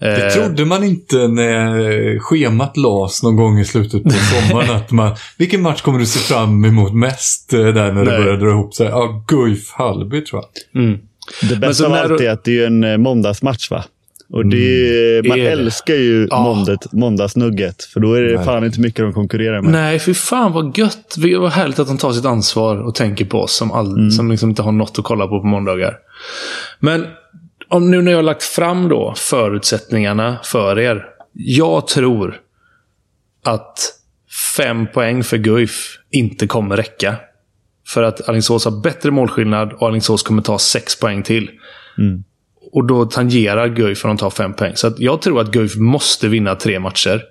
[0.00, 4.10] Det Eh, trodde man inte när schemat lades någon gång i slutet på
[4.50, 4.70] sommaren.
[4.76, 8.36] att man, vilken match kommer du se fram emot mest eh, där när det börjar
[8.36, 8.86] dra ihop sig?
[8.86, 10.82] Ja, Guif Hallby tror jag.
[10.82, 10.98] mm.
[11.42, 13.84] Det bästa så av när allt är att det är en eh, måndagsmatch va?
[14.28, 16.42] Och det, man Är älskar ju Ja.
[16.42, 17.82] måndet, måndagsnugget.
[17.84, 19.72] För då är det fan inte mycket de konkurrerar med.
[19.72, 21.16] Nej, för fan vad gött.
[21.18, 24.48] Var härligt att de tar sitt ansvar och tänker på oss som, all, som liksom
[24.48, 25.96] inte har något att kolla på på måndagar.
[26.80, 27.06] Men
[27.68, 31.04] om nu när jag har lagt fram då förutsättningarna för er.
[31.32, 32.40] Jag tror
[33.44, 33.78] att
[34.56, 37.16] fem poäng för Guif inte kommer räcka.
[37.88, 41.50] För att Alingsås har bättre målskillnad och Alingsås kommer ta sex poäng till.
[42.76, 44.72] Och då tangerar Guif om de tar fem poäng.
[44.76, 47.22] Så att jag tror att Guif måste vinna tre matcher.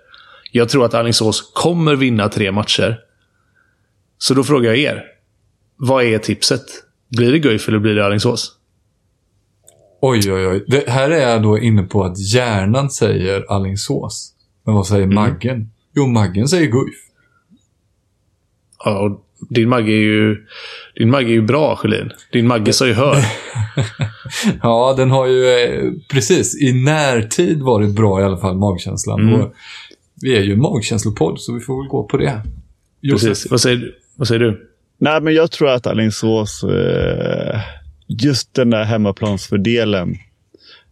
[0.51, 2.99] Jag tror att Alingsås kommer vinna tre matcher.
[4.17, 5.03] Så då frågar jag er.
[5.77, 6.61] Vad är tipset?
[7.17, 8.51] Blir det Guif eller blir det Alingsås?
[10.01, 10.65] Oj, oj, oj.
[10.67, 14.33] Det här är jag då inne på att hjärnan säger Allingsås.
[14.63, 15.71] Men vad säger Maggen?
[15.95, 16.95] Jo, Maggen säger Guif.
[18.85, 20.45] Ja, och din Magge är ju,
[20.95, 22.11] din Magge är ju bra, Sjölin.
[22.31, 23.17] Din Magge sa ju hör.
[24.61, 29.19] Ja, den har ju eh, precis i närtid varit bra i alla fall, magkänslan.
[29.19, 29.33] Mm.
[29.33, 29.53] Och
[30.21, 32.41] vi är ju en magkänslopodd, så vi får väl gå på det.
[33.01, 33.51] Josef, Precis.
[33.51, 33.95] Vad säger, du?
[34.15, 34.69] vad säger du?
[34.97, 37.59] Nej, men jag tror att Alingsås, eh,
[38.07, 40.15] just den där hemmaplansfördelen,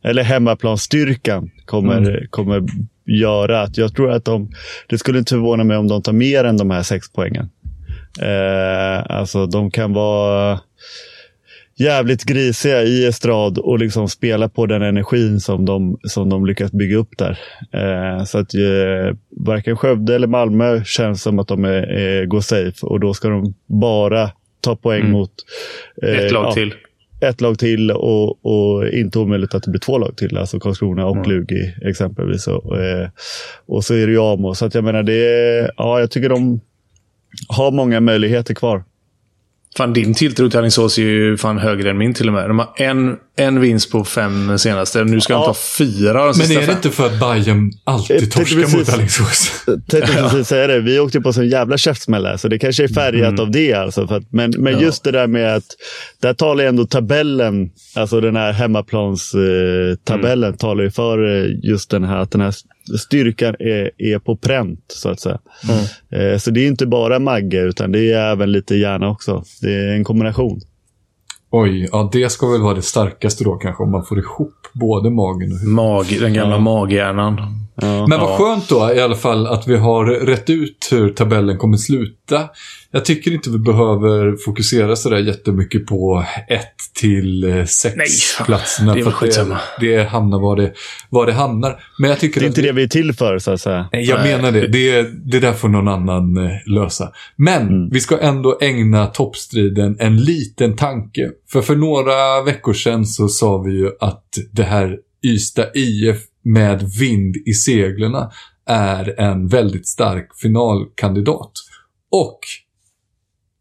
[0.03, 2.63] eller hemmaplansstyrkan, kommer, kommer
[3.05, 4.51] göra att jag tror att de,
[4.87, 7.49] det skulle inte förvåna mig om de tar mer än de här sex poängen.
[8.21, 10.59] Eh, alltså de kan vara
[11.75, 16.71] jävligt grisiga i estrad och liksom spela på den energin som de, som de lyckas
[16.71, 17.39] bygga upp där.
[17.71, 22.41] Eh, så att eh, varken Skövde eller Malmö känns som att de är, är, går
[22.41, 24.29] safe och då ska de bara
[24.61, 25.31] ta poäng mot
[26.03, 26.73] eh, Ett lag ja, till.
[27.21, 30.37] ett lag till och, och inte omöjligt att det blir två lag till.
[30.37, 32.47] Alltså Karlskrona och Lugi exempelvis.
[32.47, 33.09] Och, eh,
[33.65, 34.53] och så är det ju Amo.
[34.53, 36.59] Så att jag menar, det ja, jag tycker de
[37.47, 38.83] har många möjligheter kvar.
[39.77, 42.49] Fan, din tilltro till Alingsås är ju fan högre än min till och med.
[42.49, 45.03] De har en, en vinst på fem senaste.
[45.03, 45.45] Nu ska Ja.
[45.45, 46.75] ta fyra av de Men är det fem.
[46.75, 49.51] inte för att Bayern Jag alltid torskar mot precis- Alingsås?
[49.89, 50.79] Tänkte precis säga det.
[50.79, 53.73] Vi åkte på sån jävla käftsmäll så det kanske är färgat av det.
[53.73, 54.07] Alltså.
[54.07, 55.63] För att, men men just det där med att,
[56.21, 61.51] där talar ju ändå tabellen, alltså den här hemmaplanstabellen, eh, tabellen talar ju för eh,
[61.63, 62.53] just den här, att den här
[62.99, 65.39] styrkan är, är på pränt, så att säga.
[66.15, 69.43] Eh, så det är inte bara Magge, utan det är även lite hjärna också.
[69.61, 70.61] Det är en kombination.
[71.55, 75.09] Oj, ja det ska väl vara det starkaste då kanske, om man får ihop både
[75.09, 75.67] magen och huvudet.
[75.67, 77.37] Mag, den gamla maghjärnan.
[78.09, 81.77] Men vad skönt då i alla fall att vi har rätt ut hur tabellen kommer
[81.77, 82.22] sluta.
[82.91, 86.61] Jag tycker inte vi behöver fokusera sådär jättemycket på 1
[86.93, 88.45] till 6 Nej, fan.
[88.45, 88.93] platserna.
[88.93, 89.49] Det är för att
[89.79, 90.73] det, det hamnar var det,
[91.09, 91.83] var det hamnar.
[91.99, 93.89] Men jag tycker Det är att inte det vi är till för, så att säga.
[93.91, 94.67] Nej, jag menar det.
[94.67, 95.01] Det,
[95.31, 97.11] det där får någon annan eh, lösa.
[97.35, 101.31] Men vi ska ändå ägna toppstriden en liten tanke.
[101.51, 106.83] För för några veckor sedan så sa vi ju att det här Ystad IF med
[106.99, 108.31] vind i seglerna
[108.65, 111.51] är en väldigt stark finalkandidat.
[112.21, 112.39] Och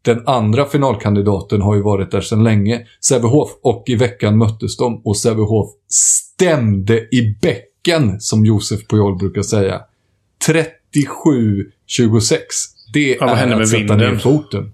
[0.01, 3.49] den andra finalkandidaten har ju varit där sedan länge, Sävehof.
[3.61, 9.81] Och i veckan möttes de och Sävehof stämde i bäcken, som Josef Pujol brukar säga.
[10.47, 12.37] 37-26.
[12.93, 13.99] Det Ja, vad är hände att med sätta vinden?
[14.13, 14.71] ner foten.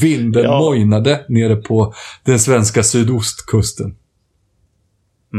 [0.00, 0.58] Vinden Ja.
[0.58, 3.96] mojnade nere på den svenska sydostkusten.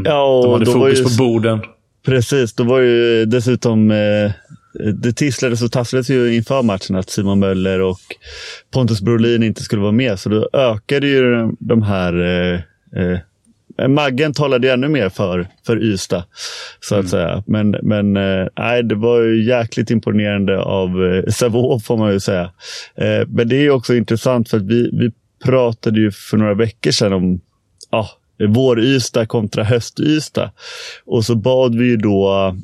[0.03, 1.59] Ja, De och hade då var fokus ju- på borden.
[2.05, 4.31] Precis, då var ju dessutom eh,
[4.93, 7.99] det tisslades och tasslades ju inför matchen att Simon Möller och
[8.73, 10.19] Pontus Brolin inte skulle vara med.
[10.19, 12.59] Så då ökade ju de- här eh,
[13.01, 13.19] eh,
[13.87, 16.23] Maggen talade ju ännu mer för, för Ystad,
[16.79, 17.43] så att säga.
[17.47, 22.19] Men, men eh, nej, det var ju jäkligt imponerande av eh, Sävehof, får man ju
[22.19, 22.51] säga.
[22.95, 25.11] Eh, men det är också intressant för att vi, vi
[25.45, 27.41] pratade ju för några veckor sedan om
[27.91, 28.09] ja,
[28.47, 30.51] vår-Ystad kontra höst-Ystad.
[31.05, 32.55] Och så bad vi ju då,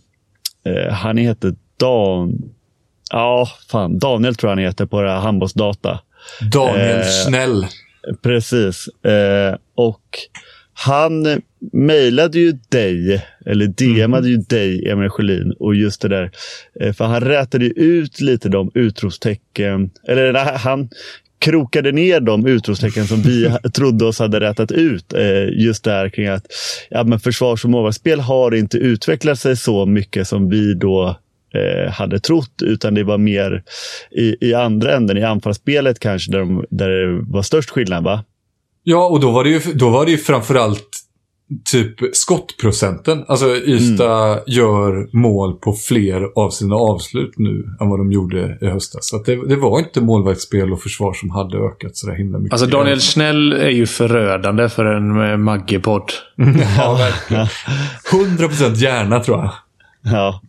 [0.66, 2.52] eh, han heter Dan,
[3.12, 6.00] ja fan, Daniel tror jag han heter på det här handbollsdata.
[6.52, 7.66] Daniel Eh, Schnell.
[8.24, 8.88] Precis.
[9.06, 10.04] Eh, och
[10.74, 11.42] han
[11.74, 16.32] mejlade ju dig, eller DMade ju dig, Emil Sjölin, och just det där.
[16.80, 20.90] Eh, för han rätade ju ut lite de utropstecken, eller nej, han
[21.40, 25.14] krokade ner de utropstecken som vi trodde oss hade rätat ut.
[25.14, 26.46] Eh, just där kring att
[26.90, 31.18] ja, men försvars och målvaktsspel har inte utvecklat sig så mycket som vi då
[31.54, 33.64] eh, hade trott, utan det var mer
[34.12, 38.04] i, i andra änden, i anfallsspelet kanske, där, de, där det var störst skillnad.
[38.04, 38.24] va?
[38.84, 40.90] Ja, och då var det ju, då var det ju framförallt
[41.72, 43.26] typ skottprocenten.
[43.28, 48.66] Alltså Ystad gör mål på fler av sina avslut nu än vad de gjorde i
[48.66, 49.08] höstas.
[49.08, 52.54] Så att det, det var inte målvaktsspel och försvar som hade ökat så himla mycket.
[52.54, 56.12] Alltså Daniel Snäll är ju förödande för en eh, Magge-podd.
[56.78, 57.48] ja, verkligen.
[58.12, 59.52] 100% hjärna tror jag.
[60.02, 60.42] Ja.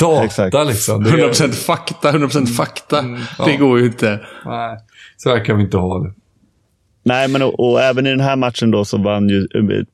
[0.00, 0.56] Data Exakt.
[0.68, 1.04] liksom.
[1.04, 2.98] Det är- 100% fakta, 100% fakta.
[2.98, 3.44] Mm, ja.
[3.44, 4.20] Det går ju inte.
[4.46, 4.78] Nej,
[5.16, 6.12] så här kan vi inte ha det.
[7.02, 9.84] Nej, men och, och även i den här matchen då så vann ju eh,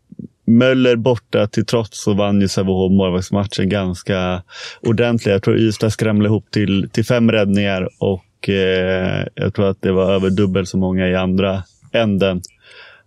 [0.48, 4.42] Möller borta till trots så vann ju Sävehof målvaktsmatchen ganska
[4.82, 5.32] ordentligt.
[5.32, 9.92] Jag tror Ystad skrämde ihop till, till fem räddningar och eh, jag tror att det
[9.92, 11.62] var över dubbelt så många i andra
[11.92, 12.40] änden.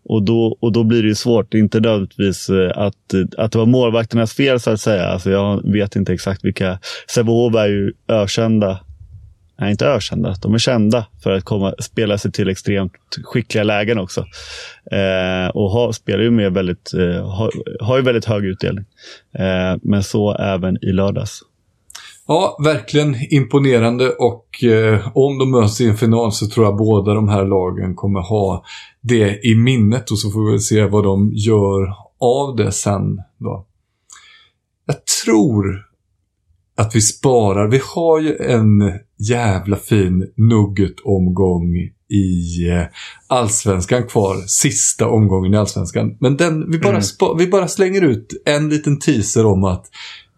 [0.03, 3.57] Och då, och då blir det ju svårt, inte nödvändigtvis eh, att, eh, att det
[3.57, 5.05] var målvakternas fel så att säga.
[5.05, 6.79] Alltså jag vet inte exakt vilka.
[7.07, 8.79] Sävehof är ju ökända
[9.59, 10.35] Nej, inte ökända.
[10.41, 12.93] De är kända för att komma, spela sig till extremt
[13.23, 14.25] skickliga lägen också.
[14.91, 18.85] Eh, och ha, spelar ju med väldigt, eh, har, har ju väldigt hög utdelning.
[19.33, 21.41] Eh, men så även i lördags.
[22.31, 27.13] Ja, verkligen imponerande och eh, om de möts i en final så tror jag båda
[27.13, 28.65] de här lagen kommer ha
[29.01, 33.21] det i minnet och så får vi väl se vad de gör av det sen
[33.37, 33.65] då.
[34.85, 35.85] Jag tror
[36.77, 37.67] att vi sparar.
[37.67, 41.75] Vi har ju en jävla fin nugget-omgång
[42.09, 42.83] i eh,
[43.27, 44.35] Allsvenskan kvar.
[44.47, 46.17] Sista omgången i Allsvenskan.
[46.19, 49.85] Men den, vi, bara spa, vi bara slänger ut en liten teaser om att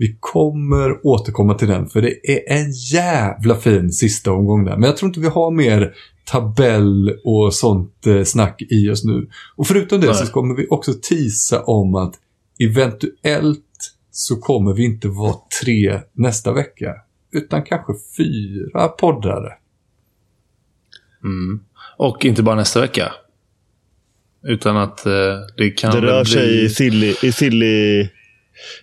[0.02, 1.90] vi kommer återkomma till den.
[1.90, 4.78] För det är en jävla fin sista omgång där.
[4.78, 5.94] Men jag tror inte vi har mer
[6.26, 9.30] tabell och sånt eh, snack i oss nu.
[9.56, 10.16] Och förutom det Nej.
[10.16, 12.16] så kommer vi också tisa om att
[12.60, 16.96] eventuellt så kommer vi inte vara tre nästa vecka.
[17.32, 19.54] Utan kanske fyra poddare.
[21.98, 23.14] Och inte bara nästa vecka.
[24.44, 25.14] Utan att eh,
[25.58, 26.34] det kan Det rör bli...
[26.34, 28.10] sig i silly, i silly,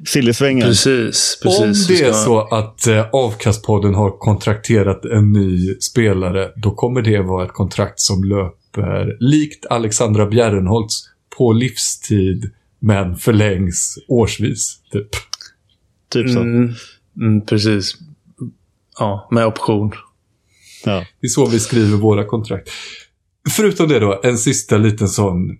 [0.06, 0.68] sillysvängen.
[0.68, 1.88] Precis, precis.
[1.88, 7.20] Om det är så att eh, Avkastpodden har kontrakterat en ny spelare, då kommer det
[7.20, 10.94] vara ett kontrakt som löper likt Alexandra Bjärrenholtz
[11.38, 14.80] på livstid, men förlängs årsvis.
[14.92, 15.08] Typ.
[16.12, 16.40] Typ så.
[16.40, 16.74] Mm,
[17.16, 17.94] mm, precis.
[18.98, 19.92] Ja, med option.
[20.84, 21.04] Ja.
[21.20, 22.70] Det är så vi skriver våra kontrakt.
[23.50, 25.58] Förutom det då, en sista liten sån.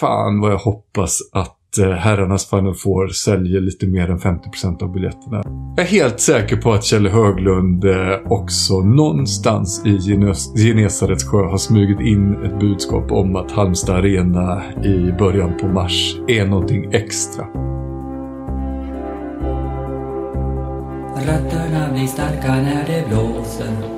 [0.00, 4.92] Fan vad jag hoppas att Eh, herrarnas Final Four säljer lite mer än 50% av
[4.92, 5.42] biljetterna.
[5.76, 7.92] Jag är helt säker på att Kjell Höglund eh,
[8.28, 9.98] också någonstans i
[10.56, 16.16] Genesarets sjö har smugit in ett budskap om att Halmstad Arena i början på mars
[16.28, 17.44] är någonting extra.
[21.26, 23.96] Rötterna blir starka när det blåser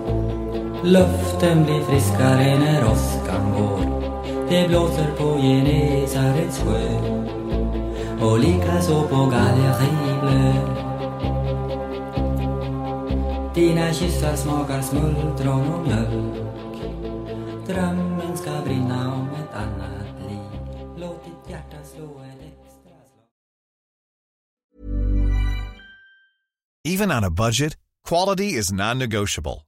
[0.85, 4.03] Luften blir friskare när åskan går
[4.51, 7.38] Det blåser på Genesarets sjö
[14.83, 16.79] smultron och mjölk.
[19.07, 20.61] Om ett annat liv.
[20.97, 23.29] Låt ditt hjärta slå extra slag.
[26.85, 27.77] Even on a budget,
[28.09, 29.68] quality is non-negotiable.